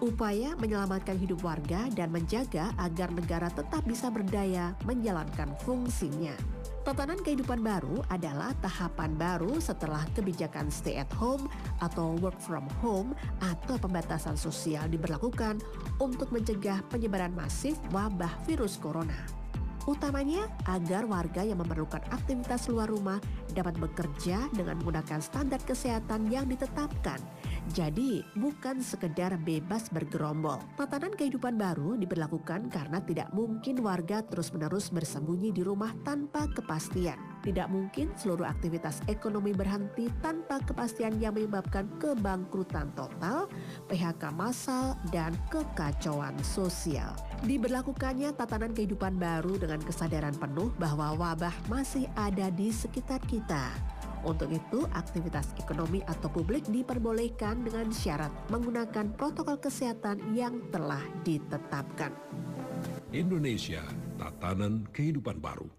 [0.04, 6.57] Upaya menyelamatkan hidup warga dan menjaga agar negara tetap bisa berdaya menjalankan fungsinya.
[6.88, 11.52] Tatanan kehidupan baru adalah tahapan baru setelah kebijakan stay at home
[11.84, 13.12] atau work from home
[13.44, 15.60] atau pembatasan sosial diberlakukan
[16.00, 19.20] untuk mencegah penyebaran masif wabah virus corona.
[19.84, 23.20] Utamanya agar warga yang memerlukan aktivitas luar rumah
[23.58, 27.18] dapat bekerja dengan menggunakan standar kesehatan yang ditetapkan
[27.76, 30.64] jadi, bukan sekedar bebas bergerombol.
[30.80, 37.37] Tatanan kehidupan baru diberlakukan karena tidak mungkin warga terus-menerus bersembunyi di rumah tanpa kepastian.
[37.48, 43.48] Tidak mungkin seluruh aktivitas ekonomi berhenti tanpa kepastian yang menyebabkan kebangkrutan total,
[43.88, 47.16] PHK massal, dan kekacauan sosial.
[47.48, 53.72] Diberlakukannya tatanan kehidupan baru dengan kesadaran penuh bahwa wabah masih ada di sekitar kita
[54.26, 62.12] untuk itu, aktivitas ekonomi atau publik diperbolehkan dengan syarat menggunakan protokol kesehatan yang telah ditetapkan.
[63.16, 63.88] Indonesia,
[64.20, 65.77] tatanan kehidupan baru.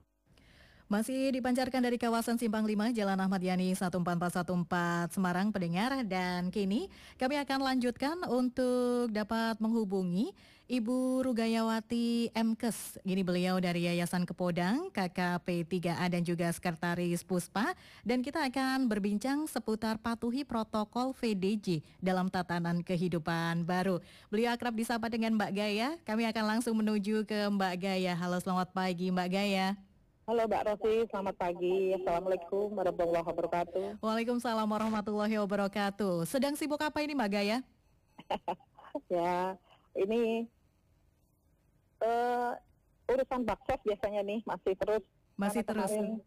[0.88, 6.88] Masih dipancarkan dari kawasan Simpang 5 Jalan Ahmad Yani 14414 Semarang pendengar dan kini
[7.20, 10.32] kami akan lanjutkan untuk dapat menghubungi
[10.64, 13.04] Ibu Rugayawati Mkes.
[13.04, 17.76] Gini beliau dari Yayasan Kepodang, KKP 3A dan juga Sekretaris Puspa.
[18.00, 24.00] Dan kita akan berbincang seputar patuhi protokol VDJ dalam tatanan kehidupan baru.
[24.32, 25.88] Beliau akrab disapa dengan Mbak Gaya.
[26.08, 28.16] Kami akan langsung menuju ke Mbak Gaya.
[28.16, 29.87] Halo selamat pagi Mbak Gaya.
[30.28, 31.96] Halo Mbak Rosi, selamat pagi.
[31.96, 33.86] Assalamualaikum warahmatullahi wabarakatuh.
[34.04, 36.28] Waalaikumsalam warahmatullahi wabarakatuh.
[36.28, 37.64] Sedang sibuk apa ini Mbak Gaya?
[39.16, 39.56] ya,
[39.96, 40.44] ini
[42.04, 42.52] uh,
[43.08, 45.00] urusan baksos biasanya nih masih terus.
[45.40, 45.96] Masih terus.
[45.96, 46.20] Kemarin,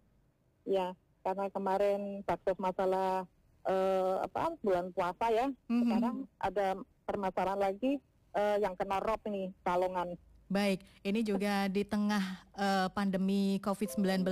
[0.66, 3.30] ya, karena kemarin baksos masalah
[3.70, 5.46] uh, apa bulan puasa ya.
[5.70, 5.78] Mm-hmm.
[5.78, 6.68] Sekarang ada
[7.06, 8.02] permasalahan lagi
[8.34, 10.18] uh, yang kena rob ini kalongan.
[10.52, 12.20] Baik, ini juga di tengah
[12.60, 14.28] uh, pandemi COVID-19,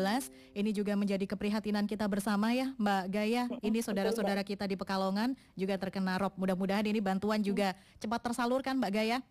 [0.51, 3.47] ini juga menjadi keprihatinan kita bersama ya Mbak Gaya.
[3.63, 6.35] Ini saudara-saudara kita di Pekalongan juga terkena rob.
[6.35, 7.71] Mudah-mudahan ini bantuan juga
[8.03, 9.23] cepat tersalurkan Mbak Gaya.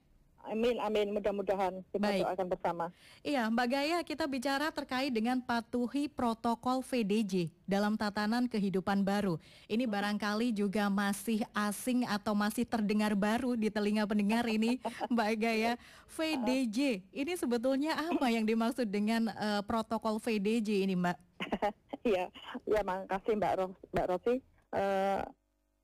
[0.46, 1.10] Amin, amin.
[1.12, 2.22] Mudah-mudahan kita Baik.
[2.24, 2.84] doakan bersama.
[3.26, 9.36] Iya, Mbak Gaya, kita bicara terkait dengan patuhi protokol VDJ dalam tatanan kehidupan baru.
[9.66, 14.78] Ini barangkali juga masih asing atau masih terdengar baru di telinga pendengar ini,
[15.12, 15.72] Mbak Gaya.
[16.08, 21.18] VDJ, ini sebetulnya apa yang dimaksud dengan uh, protokol VDJ ini, Mbak?
[22.08, 22.30] Iya,
[22.64, 24.34] ya, makasih Mbak Ros Mbak Rosi.
[24.72, 25.20] Uh,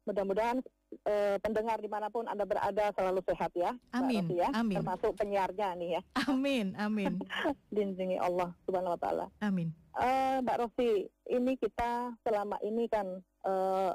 [0.09, 0.65] mudah-mudahan
[1.05, 4.77] uh, pendengar di mana pun anda berada selalu sehat ya, amin, ya, amin.
[4.81, 6.03] termasuk penyiarnya nih ya.
[6.31, 7.21] Amin, amin.
[7.75, 9.27] Dilindungi Allah Subhanahu Wa Taala.
[9.45, 9.71] Amin.
[9.95, 13.07] Uh, Mbak Rosi, ini kita selama ini kan
[13.47, 13.93] uh,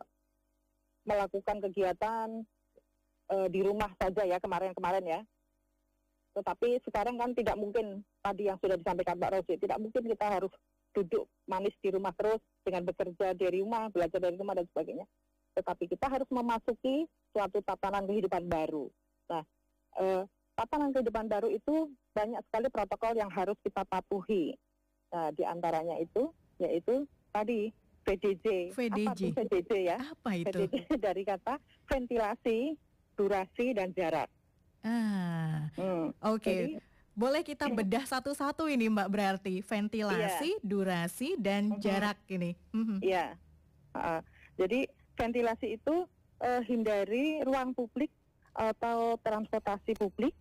[1.04, 2.46] melakukan kegiatan
[3.34, 5.22] uh, di rumah saja ya kemarin-kemarin ya.
[6.38, 10.54] Tetapi sekarang kan tidak mungkin tadi yang sudah disampaikan Mbak Rosi, tidak mungkin kita harus
[10.94, 15.06] duduk manis di rumah terus dengan bekerja dari rumah, belajar dari rumah dan sebagainya
[15.60, 17.04] tetapi kita harus memasuki
[17.36, 18.88] suatu tatanan kehidupan baru.
[19.28, 19.44] Nah,
[20.00, 20.24] eh,
[20.56, 24.56] tatanan kehidupan baru itu banyak sekali protokol yang harus kita patuhi.
[25.12, 27.04] Nah, di antaranya itu yaitu
[27.36, 27.76] tadi
[28.08, 28.46] VDJ.
[28.74, 29.06] VDJ.
[29.06, 29.98] Apa itu VDJ ya?
[30.00, 30.60] Apa itu?
[30.66, 32.60] VDJ dari kata ventilasi,
[33.14, 34.30] durasi dan jarak.
[34.80, 36.16] Ah, hmm.
[36.24, 36.40] oke.
[36.40, 36.80] Okay.
[37.20, 40.64] boleh kita bedah satu-satu ini Mbak berarti ventilasi, yeah.
[40.64, 41.74] durasi dan mhm.
[41.76, 41.82] -huh.
[41.84, 42.52] jarak ini.
[42.72, 42.98] Mhm.
[43.04, 43.36] Iya.
[43.92, 44.20] Uh, uh,
[44.56, 44.88] jadi
[45.20, 46.08] ventilasi itu
[46.40, 48.08] uh, hindari ruang publik
[48.56, 50.32] atau transportasi publik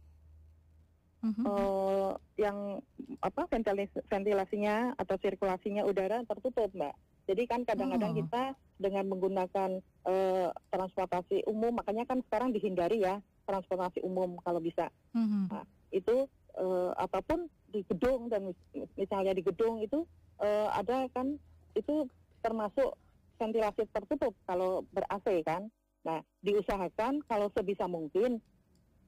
[1.26, 1.44] mm-hmm.
[1.44, 2.78] uh, yang
[3.18, 6.94] apa ventilas ventilasinya atau sirkulasinya udara tertutup mbak.
[7.28, 8.18] Jadi kan kadang-kadang oh.
[8.24, 8.42] kita
[8.80, 14.88] dengan menggunakan uh, transportasi umum, makanya kan sekarang dihindari ya transportasi umum kalau bisa.
[15.12, 15.44] Mm-hmm.
[15.52, 16.24] Nah, itu
[16.56, 18.56] uh, ataupun di gedung dan
[18.96, 20.08] misalnya di gedung itu
[20.40, 21.36] uh, ada kan
[21.76, 22.08] itu
[22.40, 22.96] termasuk
[23.38, 25.70] ventilasi tertutup kalau ber AC kan.
[26.02, 28.42] Nah, diusahakan kalau sebisa mungkin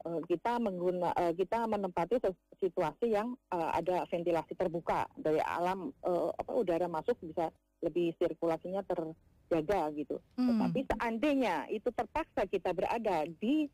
[0.07, 2.19] uh, kita mengguna uh, kita menempati
[2.63, 7.51] situasi yang uh, ada ventilasi terbuka dari alam uh, apa udara masuk bisa
[7.81, 10.17] lebih sirkulasinya terjaga gitu.
[10.37, 10.55] Hmm.
[10.55, 13.67] Tetapi seandainya itu terpaksa kita berada di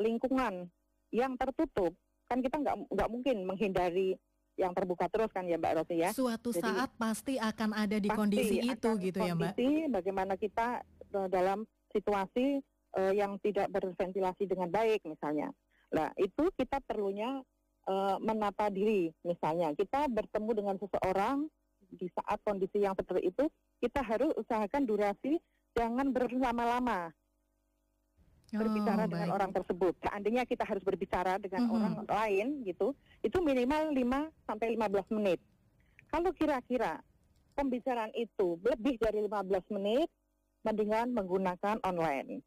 [0.00, 0.66] lingkungan
[1.12, 1.92] yang tertutup,
[2.26, 4.16] kan kita nggak nggak mungkin menghindari
[4.56, 6.10] yang terbuka terus kan ya Mbak Rosi ya.
[6.12, 9.56] Suatu Jadi, saat pasti akan ada di kondisi itu gitu ya Mbak.
[9.56, 10.84] Kondisi bagaimana kita
[11.16, 12.60] uh, dalam situasi
[12.96, 15.48] uh, yang tidak berventilasi dengan baik misalnya.
[15.92, 17.40] Nah itu kita perlunya
[17.88, 19.72] uh, menata diri misalnya.
[19.72, 21.48] Kita bertemu dengan seseorang
[21.92, 23.44] di saat kondisi yang seperti itu
[23.84, 25.36] kita harus usahakan durasi
[25.76, 27.12] jangan berlama-lama
[28.52, 29.94] berbicara oh, dengan orang tersebut.
[30.04, 31.76] Seandainya kita harus berbicara dengan mm -hmm.
[31.76, 32.92] orang lain gitu,
[33.24, 35.40] itu minimal 5 sampai 15 menit.
[36.12, 37.00] Kalau kira-kira
[37.56, 40.08] pembicaraan itu lebih dari 15 menit,
[40.62, 42.44] mendingan menggunakan online.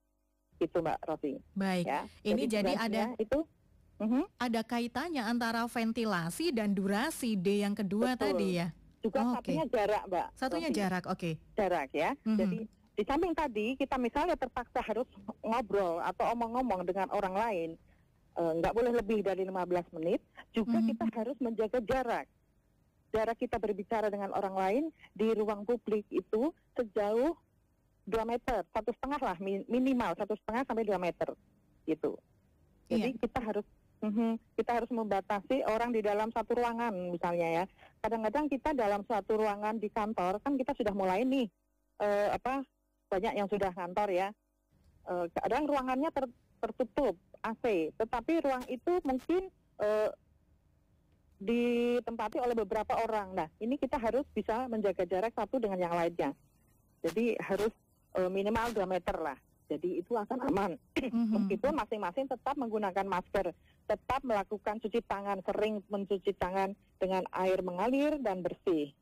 [0.61, 1.41] Itu Mbak Rosi.
[1.57, 1.85] Baik.
[1.89, 2.01] Ya.
[2.23, 3.43] Ini jadi, jadi ada itu
[3.99, 4.25] -huh.
[4.39, 8.23] ada kaitannya antara ventilasi dan durasi D yang kedua Betul.
[8.29, 8.67] tadi ya.
[9.03, 9.73] Juga oh, satunya okay.
[9.77, 10.27] jarak, Mbak.
[10.33, 11.17] Satunya jarak, oke.
[11.19, 11.33] Okay.
[11.57, 12.09] Jarak ya.
[12.13, 12.37] -huh.
[12.37, 12.59] Jadi
[12.95, 15.07] di samping tadi kita misalnya terpaksa harus
[15.43, 17.69] ngobrol atau omong-omong dengan orang lain,
[18.39, 20.23] eh, nggak uh, boleh lebih dari 15 menit,
[20.55, 20.89] juga mm-hmm.
[20.95, 22.27] kita harus menjaga jarak.
[23.11, 27.35] Jarak kita berbicara dengan orang lain di ruang publik itu sejauh
[28.07, 29.37] 2 meter, satu setengah lah
[29.67, 31.29] minimal satu setengah sampai 2 meter,
[31.83, 32.15] gitu.
[32.87, 33.21] Jadi yeah.
[33.21, 33.67] kita harus
[34.03, 34.59] Mm-hmm.
[34.59, 37.65] Kita harus membatasi orang di dalam satu ruangan misalnya ya.
[38.05, 41.49] Kadang-kadang kita dalam satu ruangan di kantor kan kita sudah mulai nih
[42.03, 42.61] uh, apa
[43.09, 44.27] banyak yang sudah kantor ya.
[45.05, 46.25] Uh, kadang ruangannya ter,
[46.61, 47.13] tertutup
[47.45, 50.09] AC, tetapi ruang itu mungkin uh,
[51.37, 53.37] ditempati oleh beberapa orang.
[53.37, 56.33] Nah, ini kita harus bisa menjaga jarak satu dengan yang lainnya.
[57.05, 57.69] Jadi harus
[58.17, 59.37] uh, minimal 2 meter lah.
[59.65, 60.71] Jadi itu akan aman.
[60.97, 61.25] Mm-hmm.
[61.37, 63.53] Meskipun masing-masing tetap menggunakan masker,
[63.85, 68.93] tetap melakukan cuci tangan, sering mencuci tangan dengan air mengalir dan bersih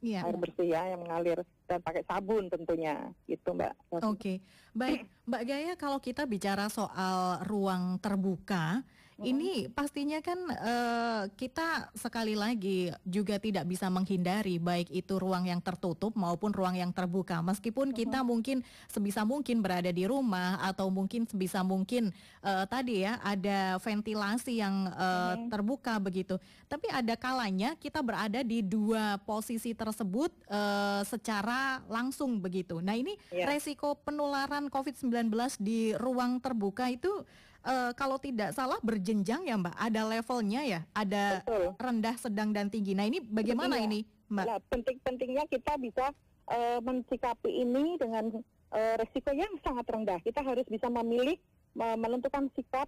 [0.00, 0.24] yeah.
[0.24, 3.72] air bersih ya yang mengalir dan pakai sabun tentunya gitu mbak.
[3.90, 4.36] Oke okay.
[4.76, 8.84] baik mbak Gaya kalau kita bicara soal ruang terbuka
[9.24, 15.64] ini pastinya kan uh, kita sekali lagi juga tidak bisa menghindari baik itu ruang yang
[15.64, 17.40] tertutup maupun ruang yang terbuka.
[17.40, 18.60] Meskipun kita mungkin
[18.92, 22.12] sebisa mungkin berada di rumah atau mungkin sebisa mungkin
[22.44, 26.36] uh, tadi ya ada ventilasi yang uh, terbuka begitu.
[26.68, 32.84] Tapi ada kalanya kita berada di dua posisi tersebut uh, secara langsung begitu.
[32.84, 33.48] Nah, ini yeah.
[33.48, 37.24] resiko penularan COVID-19 di ruang terbuka itu
[37.66, 41.74] uh, kalau tidak salah berjenjang ya Mbak, ada levelnya ya, ada Betul.
[41.76, 42.94] rendah, sedang dan tinggi.
[42.94, 44.00] Nah ini bagaimana Betul, ini
[44.30, 44.46] Mbak?
[44.46, 46.06] Nah, penting-pentingnya kita bisa
[46.48, 48.30] uh, mensikapi ini dengan
[48.70, 50.18] uh, resiko yang sangat rendah.
[50.22, 51.36] Kita harus bisa memilih
[51.82, 52.86] uh, menentukan sikap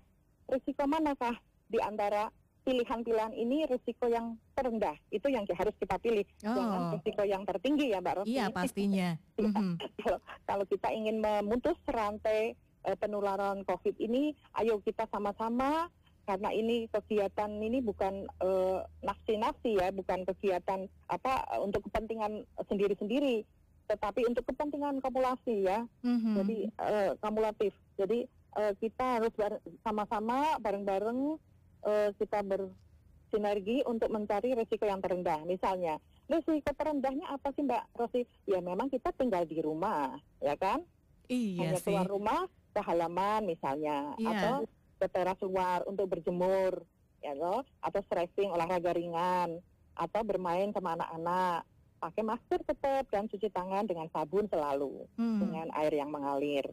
[0.49, 1.35] risiko manakah
[1.69, 2.33] di antara
[2.65, 6.53] pilihan-pilihan ini risiko yang terendah itu yang harus kita pilih oh.
[6.53, 8.29] jangan risiko yang tertinggi ya Mbak Rosi.
[8.29, 9.09] Iya pastinya.
[9.41, 9.73] mm -hmm.
[10.05, 12.53] kalau, kalau kita ingin memutus rantai
[12.87, 15.91] uh, penularan COVID ini, ayo kita sama-sama
[16.29, 21.33] karena ini kegiatan ini bukan uh, nafsi-nafsi ya, bukan kegiatan apa
[21.65, 23.49] untuk kepentingan sendiri-sendiri,
[23.89, 26.35] tetapi untuk kepentingan kumulasi ya, mm-hmm.
[26.37, 27.73] jadi uh, kumulatif.
[27.97, 28.29] Jadi
[28.61, 29.33] uh, kita harus
[29.81, 31.41] sama-sama bareng-bareng
[31.89, 35.41] uh, kita bersinergi untuk mencari risiko yang terendah.
[35.49, 35.97] Misalnya,
[36.29, 38.29] risiko terendahnya apa sih Mbak Rosi?
[38.45, 40.13] Ya memang kita tinggal di rumah,
[40.45, 40.85] ya kan?
[41.33, 41.89] Iya Hanya sih.
[41.89, 42.45] keluar rumah
[42.79, 44.15] ke halaman misalnya.
[44.15, 44.31] Yeah.
[44.31, 44.55] atau
[44.99, 46.83] ke teras luar untuk berjemur
[47.19, 49.59] ya loh atau stretching olahraga ringan.
[49.99, 51.67] Atau bermain sama anak-anak.
[51.99, 55.03] Pakai masker tetap dan cuci tangan dengan sabun selalu.
[55.19, 55.43] Hmm.
[55.43, 56.71] dengan air yang mengalir.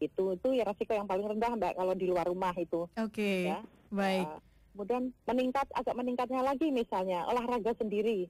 [0.00, 2.88] Itu itu ya resiko yang paling rendah mbak kalau di luar rumah itu.
[2.96, 3.40] Oke okay.
[3.52, 3.60] ya.
[3.92, 4.24] baik.
[4.24, 4.40] Uh,
[4.74, 8.26] kemudian meningkat agak meningkatnya lagi misalnya olahraga sendiri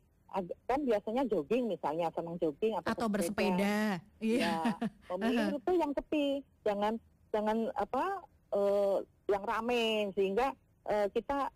[0.66, 4.02] kan biasanya jogging misalnya senang jogging atau, atau bersepeda.
[4.18, 4.74] Iya.
[5.06, 6.98] Pemilih itu yang sepi, jangan
[7.30, 8.04] jangan apa
[8.50, 8.98] uh,
[9.30, 10.50] yang rame sehingga
[10.90, 11.50] uh, kita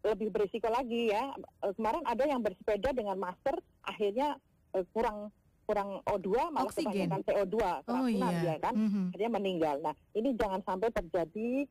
[0.00, 1.36] lebih berisiko lagi ya.
[1.60, 4.40] Uh, kemarin ada yang bersepeda dengan masker akhirnya
[4.72, 5.28] uh, kurang
[5.68, 6.90] kurang O2 malah Oksigen.
[6.90, 8.28] kebanyakan CO2 oh, iya.
[8.42, 9.04] ya kan mm -hmm.
[9.12, 9.76] akhirnya meninggal.
[9.78, 11.68] Nah, ini jangan sampai terjadi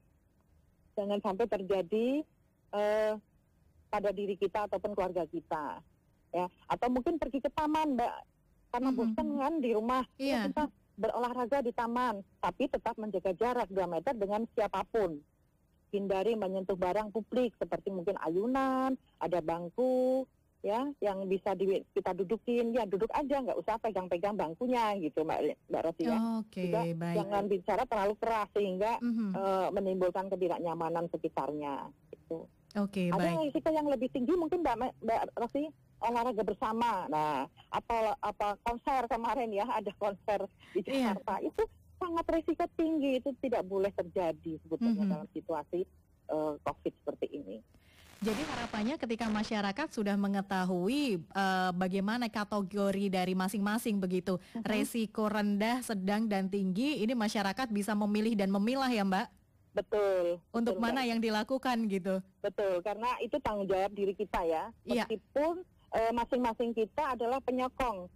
[0.96, 2.08] jangan sampai terjadi
[2.76, 3.14] uh,
[3.90, 5.82] pada diri kita ataupun keluarga kita
[6.30, 8.16] ya atau mungkin pergi ke taman mbak
[8.70, 9.14] karena mm-hmm.
[9.18, 10.46] bosan kan di rumah yeah.
[10.46, 10.70] kita
[11.00, 15.18] berolahraga di taman tapi tetap menjaga jarak 2 meter dengan siapa pun
[15.90, 20.30] hindari menyentuh barang publik seperti mungkin ayunan ada bangku
[20.60, 25.56] ya yang bisa di, kita dudukin ya duduk aja nggak usah pegang-pegang bangkunya gitu mbak
[25.72, 27.16] mbak Rosi ya okay, juga baik.
[27.16, 29.30] jangan bicara terlalu keras sehingga mm-hmm.
[29.40, 31.88] uh, menimbulkan ketidaknyamanan sekitarnya
[32.78, 33.50] Oke, okay, Ada baik.
[33.50, 35.66] risiko yang lebih tinggi mungkin Mbak, Mbak Rosi
[36.06, 37.10] olahraga bersama.
[37.10, 40.46] Nah, apa apa konser kemarin ya ada konser
[40.78, 41.18] di iya.
[41.18, 41.50] Jakarta yeah.
[41.50, 41.64] itu
[41.98, 45.14] sangat risiko tinggi itu tidak boleh terjadi sebetulnya mm -hmm.
[45.18, 45.80] dalam situasi
[46.30, 47.58] uh, COVID seperti ini.
[48.20, 54.68] Jadi harapannya ketika masyarakat sudah mengetahui uh, bagaimana kategori dari masing-masing begitu, uh-huh.
[54.68, 59.39] resiko rendah, sedang dan tinggi, ini masyarakat bisa memilih dan memilah ya Mbak?
[59.80, 60.44] Betul.
[60.52, 61.10] Untuk betul, mana Mbak.
[61.10, 62.16] yang dilakukan gitu?
[62.44, 64.64] Betul, karena itu tanggung jawab diri kita ya.
[64.84, 65.08] Iya.
[65.08, 65.64] Meskipun
[65.96, 68.12] uh, masing-masing kita adalah penyokong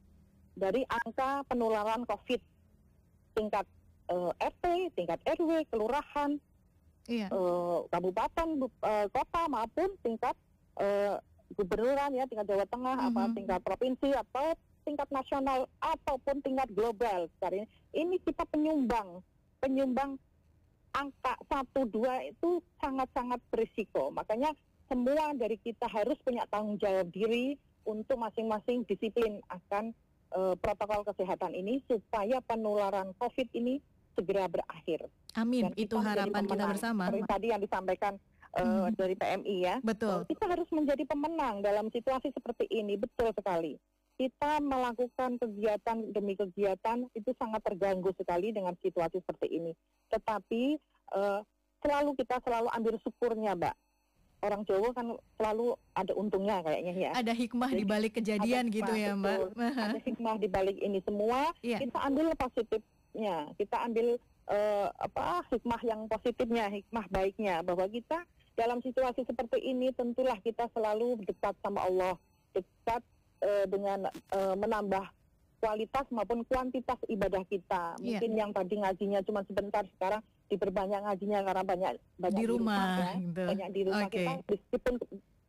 [0.53, 2.41] dari angka penularan COVID
[3.33, 3.65] tingkat
[4.11, 6.37] uh, RT, tingkat RW, kelurahan,
[7.09, 7.31] iya.
[7.31, 10.35] uh, kabupaten, uh, kota maupun tingkat
[10.77, 11.17] uh,
[11.55, 13.17] gubernuran ya, tingkat Jawa Tengah, mm -hmm.
[13.17, 14.47] apa tingkat provinsi atau
[14.83, 17.31] tingkat nasional ataupun tingkat global.
[17.39, 19.23] Sekarang ini kita penyumbang,
[19.63, 20.19] penyumbang
[20.93, 24.13] angka satu dua itu sangat-sangat berisiko.
[24.13, 24.53] Makanya
[24.87, 29.91] semua dari kita harus punya tanggung jawab diri untuk masing-masing disiplin akan
[30.37, 33.81] uh, protokol kesehatan ini supaya penularan COVID ini
[34.13, 35.09] segera berakhir.
[35.33, 35.73] Amin.
[35.73, 37.09] Dan itu harapan kita bersama.
[37.09, 38.13] Seperti tadi yang disampaikan
[38.57, 38.93] uh, hmm.
[38.93, 39.75] dari PMI ya.
[39.81, 40.29] Betul.
[40.29, 42.95] Kita harus menjadi pemenang dalam situasi seperti ini.
[42.95, 43.81] Betul sekali.
[44.13, 49.71] Kita melakukan kegiatan demi kegiatan itu sangat terganggu sekali dengan situasi seperti ini.
[50.13, 50.77] Tetapi
[51.17, 51.41] uh,
[51.81, 53.75] selalu kita selalu ambil syukurnya, Mbak.
[54.43, 55.07] Orang Jawa kan
[55.39, 57.11] selalu ada untungnya kayaknya ya.
[57.15, 59.37] Ada hikmah di balik kejadian hikmah, gitu ya, Mbak.
[59.55, 61.49] ada hikmah di balik ini semua.
[61.63, 61.79] Yeah.
[61.79, 63.35] Kita ambil positifnya.
[63.55, 64.19] Kita ambil
[64.51, 68.19] uh, apa hikmah yang positifnya, hikmah baiknya bahwa kita
[68.53, 72.13] dalam situasi seperti ini tentulah kita selalu dekat sama Allah,
[72.53, 73.01] dekat
[73.43, 75.05] uh, dengan uh, menambah
[75.63, 77.95] kualitas maupun kuantitas ibadah kita.
[77.99, 78.19] Yeah.
[78.19, 80.19] Mungkin yang tadi ngajinya cuma sebentar sekarang
[80.51, 83.11] diperbanyak ngajinya karena banyak banyak di rumah, di rumah ya.
[83.15, 83.43] gitu.
[83.47, 84.15] banyak di rumah okay.
[84.19, 84.93] kita meskipun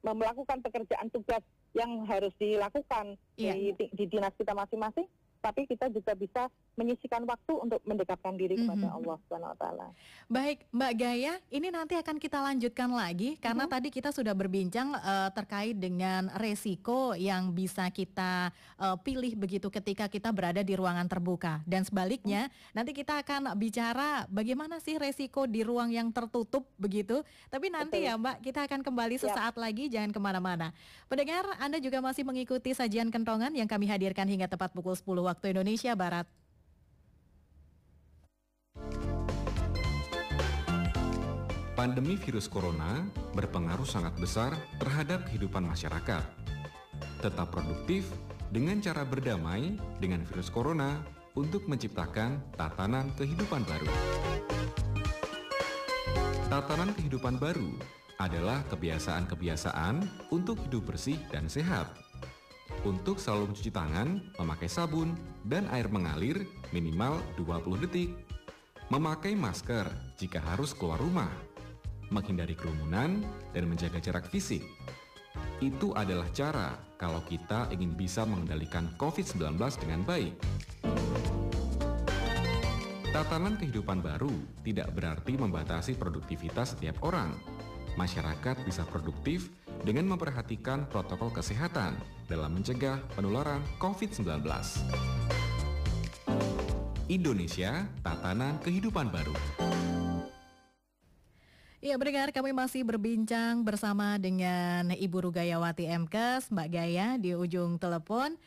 [0.04, 1.42] melakukan pekerjaan tugas
[1.72, 3.56] yang harus dilakukan yeah.
[3.56, 5.08] di, di dinas kita masing-masing
[5.44, 8.98] tapi kita juga bisa menyisikan waktu untuk mendekatkan diri kepada mm -hmm.
[9.04, 9.86] Allah Subhanahu wa taala.
[10.24, 13.76] Baik, Mbak Gaya, ini nanti akan kita lanjutkan lagi karena mm -hmm.
[13.76, 20.08] tadi kita sudah berbincang uh, terkait dengan resiko yang bisa kita uh, pilih begitu ketika
[20.08, 22.72] kita berada di ruangan terbuka dan sebaliknya mm -hmm.
[22.72, 27.20] nanti kita akan bicara bagaimana sih resiko di ruang yang tertutup begitu.
[27.52, 28.08] Tapi nanti Betul.
[28.08, 29.60] ya Mbak, kita akan kembali sesaat ya.
[29.60, 30.72] lagi jangan ke mana-mana.
[31.04, 35.33] Pendengar, Anda juga masih mengikuti sajian kentongan yang kami hadirkan hingga tepat pukul 10 waktu
[35.42, 36.26] Indonesia Barat.
[41.74, 43.02] Pandemi virus corona
[43.34, 46.22] berpengaruh sangat besar terhadap kehidupan masyarakat.
[47.18, 48.06] Tetap produktif
[48.54, 51.02] dengan cara berdamai dengan virus corona
[51.34, 53.90] untuk menciptakan tatanan kehidupan baru.
[56.46, 57.74] Tatanan kehidupan baru
[58.22, 62.03] adalah kebiasaan-kebiasaan untuk hidup bersih dan sehat.
[62.84, 68.12] Untuk selalu mencuci tangan, memakai sabun, dan air mengalir minimal 20 detik.
[68.92, 69.88] Memakai masker
[70.20, 71.32] jika harus keluar rumah
[72.14, 74.62] menghindari kerumunan, dan menjaga jarak fisik.
[75.58, 80.34] Itu adalah cara kalau kita ingin bisa mengendalikan COVID-19 dengan baik.
[83.14, 84.30] Tatanan kehidupan baru
[84.66, 87.30] tidak berarti membatasi produktivitas setiap orang.
[87.94, 91.98] Masyarakat bisa produktif dengan memperhatikan protokol kesehatan
[92.30, 94.46] dalam mencegah penularan COVID-19.
[97.10, 99.34] Indonesia, tatanan kehidupan baru.
[101.84, 108.40] Ya, mendengar kami masih berbincang bersama dengan Ibu Rugayawati MKes, Mbak Gaya di ujung telepon.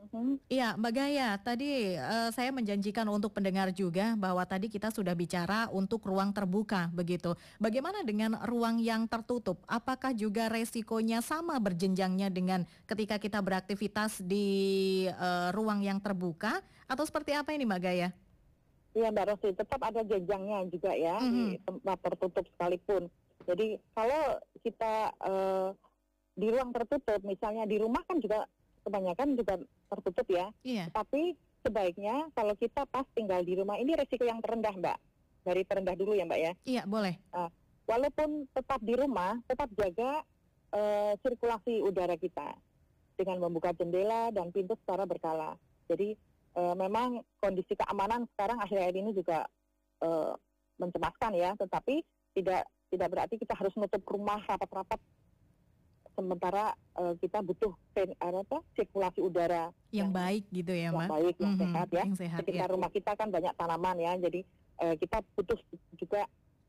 [0.00, 0.40] Mhm.
[0.48, 5.68] Iya, Mbak Gaya, tadi uh, saya menjanjikan untuk pendengar juga bahwa tadi kita sudah bicara
[5.68, 7.36] untuk ruang terbuka begitu.
[7.60, 9.60] Bagaimana dengan ruang yang tertutup?
[9.68, 17.04] Apakah juga resikonya sama berjenjangnya dengan ketika kita beraktivitas di uh, ruang yang terbuka atau
[17.04, 18.08] seperti apa ini Mbak Gaya?
[18.96, 21.46] Iya Mbak Rosi, tetap ada jenjangnya juga ya mm -hmm.
[21.52, 23.02] di tempat tertutup sekalipun.
[23.46, 24.24] Jadi kalau
[24.64, 25.68] kita uh,
[26.34, 28.48] di ruang tertutup, misalnya di rumah kan juga
[28.82, 29.54] kebanyakan juga
[29.90, 30.46] tertutup ya.
[30.62, 30.86] Yeah.
[30.94, 31.34] Tapi
[31.66, 34.98] sebaiknya kalau kita pas tinggal di rumah ini resiko yang terendah Mbak.
[35.40, 36.52] Dari terendah dulu ya Mbak ya.
[36.64, 37.18] Iya boleh.
[37.34, 37.50] Uh,
[37.90, 40.22] walaupun tetap di rumah, tetap jaga
[40.72, 42.54] uh, sirkulasi udara kita
[43.18, 45.58] dengan membuka jendela dan pintu secara berkala.
[45.90, 46.14] Jadi
[46.56, 49.44] uh, memang kondisi keamanan sekarang akhir-akhir ini juga
[50.00, 50.32] uh,
[50.80, 52.00] mencemaskan ya, tetapi
[52.32, 54.98] tidak tidak berarti kita harus menutup rumah rapat-rapat
[56.20, 61.00] sementara uh, kita butuh pen, apa, sirkulasi udara yang, yang baik gitu ya, Mbak.
[61.00, 62.02] Yang baik, yang mm-hmm, sehat ya.
[62.04, 62.70] Yang sehat, Ketika ya.
[62.70, 64.40] rumah kita kan banyak tanaman ya, jadi
[64.84, 65.58] uh, kita butuh
[65.96, 66.22] juga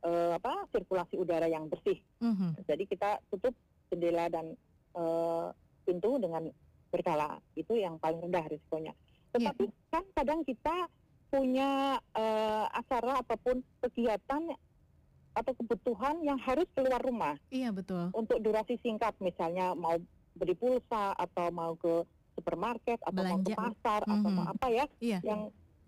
[0.08, 2.00] uh, apa sirkulasi udara yang bersih.
[2.24, 2.52] Mm-hmm.
[2.64, 3.54] Jadi kita tutup
[3.92, 4.56] jendela dan
[4.96, 5.52] uh,
[5.84, 6.48] pintu dengan
[6.88, 7.44] berkala.
[7.60, 8.96] Itu yang paling rendah risikonya.
[9.36, 9.92] Tetapi yeah.
[9.92, 10.88] kan kadang kita
[11.32, 14.52] punya uh, acara ataupun kegiatan
[15.32, 17.36] atau kebutuhan yang harus keluar rumah.
[17.48, 18.12] Iya betul.
[18.12, 19.96] Untuk durasi singkat misalnya mau
[20.34, 22.04] beli pulsa atau mau ke
[22.34, 23.36] supermarket atau Belanja.
[23.36, 24.36] mau ke pasar atau Mhm.
[24.36, 25.20] mau apa ya Iya.
[25.24, 25.42] yang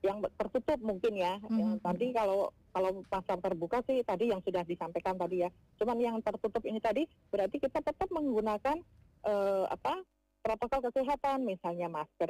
[0.03, 1.39] yang tertutup mungkin ya.
[1.47, 1.81] Yang Mhm.
[1.81, 2.39] tadi kalau
[2.73, 5.49] kalau pasar terbuka sih tadi yang sudah disampaikan tadi ya.
[5.79, 8.79] Cuman yang tertutup ini tadi berarti kita tetap menggunakan
[9.23, 10.03] eh, apa
[10.43, 12.27] protokol kesehatan misalnya masker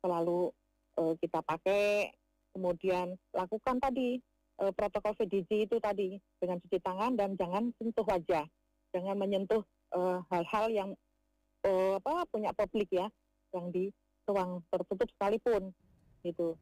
[0.00, 0.48] selalu
[0.96, 2.08] eh, kita pakai
[2.54, 4.16] kemudian lakukan tadi
[4.60, 8.46] eh, protokol VDG itu tadi dengan cuci tangan dan jangan sentuh wajah
[8.90, 10.90] jangan menyentuh eh, hal-hal yang
[11.62, 13.08] eh, apa punya publik ya
[13.50, 13.90] yang di
[14.24, 15.70] ruang tertutup sekalipun
[16.22, 16.56] gitu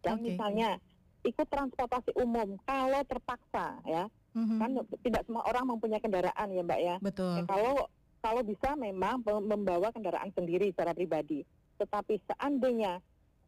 [0.00, 0.32] dan Oke.
[0.32, 0.76] misalnya
[1.24, 4.58] ikut transportasi umum kalau terpaksa ya Mhm.
[4.58, 4.70] kan
[5.06, 7.38] tidak semua orang mempunyai kendaraan ya mbak ya Betul.
[7.38, 7.86] Ya, kalau
[8.18, 11.46] kalau bisa memang mem- membawa kendaraan sendiri secara pribadi.
[11.78, 12.98] Tetapi seandainya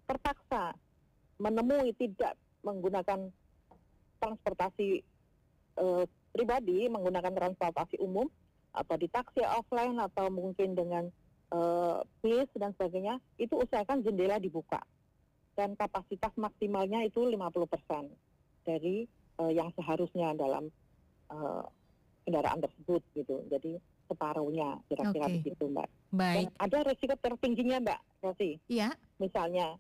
[0.07, 0.79] terpaksa
[1.43, 3.31] menemui tidak menggunakan
[4.19, 4.89] transportasi
[5.79, 6.05] eh,
[6.35, 8.27] pribadi, menggunakan transportasi umum
[8.75, 11.05] atau di taksi offline atau mungkin dengan
[11.55, 14.83] eh, bis dan sebagainya, itu usahakan jendela dibuka
[15.57, 18.11] dan kapasitas maksimalnya itu 50%
[18.67, 19.09] dari
[19.41, 20.69] eh, yang seharusnya dalam
[21.33, 21.65] eh,
[22.27, 23.41] kendaraan tersebut gitu.
[23.49, 25.35] Jadi separuhnya kira-kira Oke.
[25.41, 25.89] begitu Mbak.
[26.15, 26.37] Baik.
[26.37, 28.59] Dan ada resiko tertingginya Mbak Rosi.
[28.71, 28.95] Iya.
[29.19, 29.79] Misalnya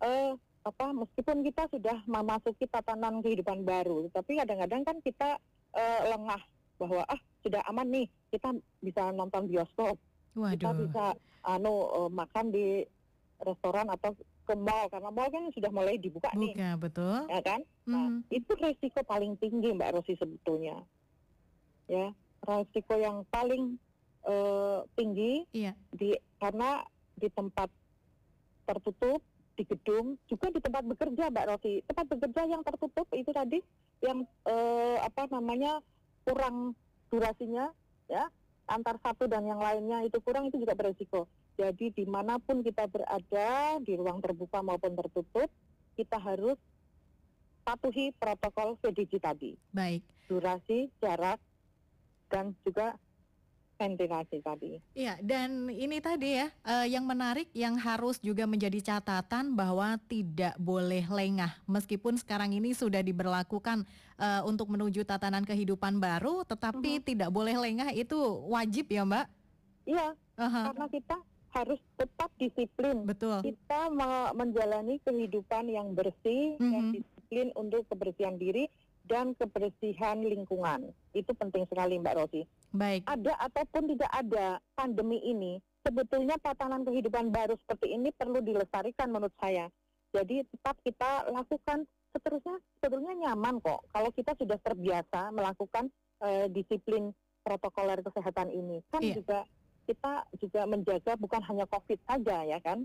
[0.00, 5.40] eh apa meskipun kita sudah memasuki tatanan kehidupan baru, tapi kadang-kadang kan kita
[5.72, 6.40] eh, lengah
[6.76, 9.96] bahwa ah sudah aman nih, kita bisa nonton bioskop,
[10.36, 10.76] kita Waduh.
[10.84, 11.04] bisa
[11.48, 12.66] anu eh, makan di
[13.40, 14.12] restoran atau
[14.44, 17.18] ke mall karena mall kan sudah mulai dibuka nih, Buka betul.
[17.30, 17.60] ya kan?
[17.88, 18.20] Nah, Mhm.
[18.28, 20.76] itu resiko paling tinggi Mbak Rosi sebetulnya.
[21.88, 23.80] Ya, resiko yang paling
[24.20, 25.72] eh, tinggi Iya.
[25.88, 26.84] di karena
[27.16, 27.72] di tempat
[28.68, 29.24] tertutup
[29.60, 31.84] di gedung juga di tempat bekerja Mbak Rosi.
[31.84, 33.60] Tempat bekerja yang tertutup itu tadi
[34.00, 35.84] yang eh, apa namanya
[36.24, 36.72] kurang
[37.12, 37.68] durasinya
[38.08, 38.24] ya
[38.72, 41.28] antar satu dan yang lainnya itu kurang itu juga beresiko.
[41.60, 45.52] Jadi di mana pun kita berada di ruang terbuka maupun tertutup
[46.00, 46.56] kita harus
[47.60, 49.52] patuhi protokol VDG tadi.
[49.76, 50.00] Baik.
[50.30, 51.36] Durasi, jarak,
[52.32, 52.96] dan juga
[53.80, 54.76] ventilasi tadi.
[54.92, 60.52] Iya, dan ini tadi ya, eh, yang menarik yang harus juga menjadi catatan bahwa tidak
[60.60, 61.56] boleh lengah.
[61.64, 63.88] Meskipun sekarang ini sudah diberlakukan
[64.20, 68.20] eh, untuk menuju tatanan kehidupan baru, tetapi tidak boleh lengah itu
[68.52, 69.26] wajib ya Mbak?
[69.88, 70.60] Iya, Aha.
[70.68, 71.16] karena kita
[71.50, 73.08] harus tetap disiplin.
[73.08, 73.40] Betul.
[73.42, 78.68] Kita me- menjalani kehidupan yang bersih, yang disiplin untuk kebersihan diri
[79.08, 80.94] dan kebersihan lingkungan.
[81.10, 82.46] Itu penting sekali Mbak Rosi.
[82.70, 83.02] Baik.
[83.06, 89.34] Ada ataupun tidak ada pandemi ini, sebetulnya tatanan kehidupan baru seperti ini perlu dilestarikan menurut
[89.42, 89.66] saya.
[90.10, 95.86] Jadi tetap kita lakukan seterusnya sebetulnya nyaman kok kalau kita sudah terbiasa melakukan
[96.20, 97.14] eh, disiplin
[97.46, 98.82] protokoler kesehatan ini.
[98.92, 99.14] Kan Iya.
[99.22, 99.38] juga
[99.88, 102.84] kita juga menjaga bukan hanya COVID saja ya kan.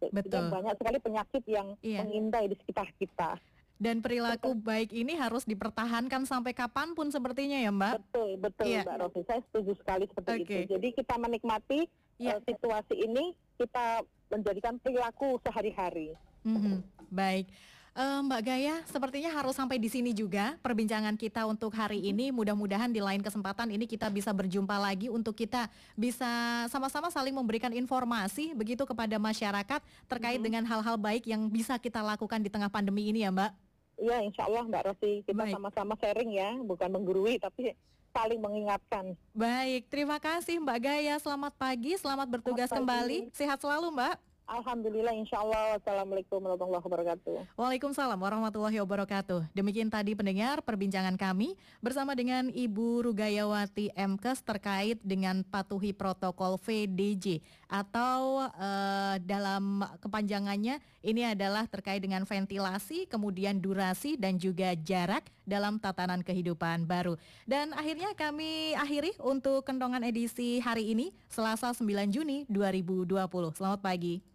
[0.00, 0.48] Betul.
[0.48, 2.00] Banyak sekali penyakit yang Iya.
[2.02, 3.36] mengintai di sekitar kita.
[3.80, 7.96] Dan perilaku baik ini harus dipertahankan sampai kapan pun sepertinya ya Mbak?
[8.12, 8.84] Betul, betul Iya.
[8.84, 9.20] Mbak Rosi.
[9.24, 10.44] Saya setuju sekali seperti Oke.
[10.44, 10.76] itu.
[10.76, 11.80] Jadi kita menikmati
[12.20, 12.36] Iya.
[12.36, 16.12] eh, situasi ini, kita menjadikan perilaku sehari-hari.
[16.44, 17.48] Mhm, Baik.
[17.90, 22.30] Eh, Mbak Gaya, sepertinya harus sampai di sini juga perbincangan kita untuk hari ini.
[22.30, 26.28] Mudah-mudahan di lain kesempatan ini kita bisa berjumpa lagi untuk kita bisa
[26.68, 32.44] sama-sama saling memberikan informasi begitu kepada masyarakat terkait dengan hal-hal baik yang bisa kita lakukan
[32.44, 33.69] di tengah pandemi ini ya Mbak.
[34.00, 35.20] Iya, insya Allah Mbak Rosi.
[35.28, 35.52] Kita Baik.
[35.52, 37.76] sama-sama sharing ya, bukan menggurui, tapi
[38.10, 39.12] saling mengingatkan.
[39.36, 41.14] Baik, terima kasih Mbak Gaya.
[41.20, 42.88] Selamat pagi, selamat bertugas Selamat pagi.
[42.88, 43.18] kembali.
[43.36, 44.16] Sehat selalu Mbak.
[44.50, 45.78] Alhamdulillah, insya Allah.
[45.78, 47.36] Wassalamualaikum warahmatullahi wabarakatuh.
[47.54, 49.46] Waalaikumsalam warahmatullahi wabarakatuh.
[49.54, 57.38] Demikian tadi pendengar perbincangan kami bersama dengan Ibu Rugayawati Mkes terkait dengan patuhi protokol VDJ
[57.70, 65.78] atau eh, dalam kepanjangannya ini adalah terkait dengan ventilasi, kemudian durasi dan juga jarak dalam
[65.78, 67.14] tatanan kehidupan baru.
[67.46, 73.54] Dan akhirnya kami akhiri untuk kendongan edisi hari ini Selasa 9 Juni 2020.
[73.54, 74.30] Selamat pagi.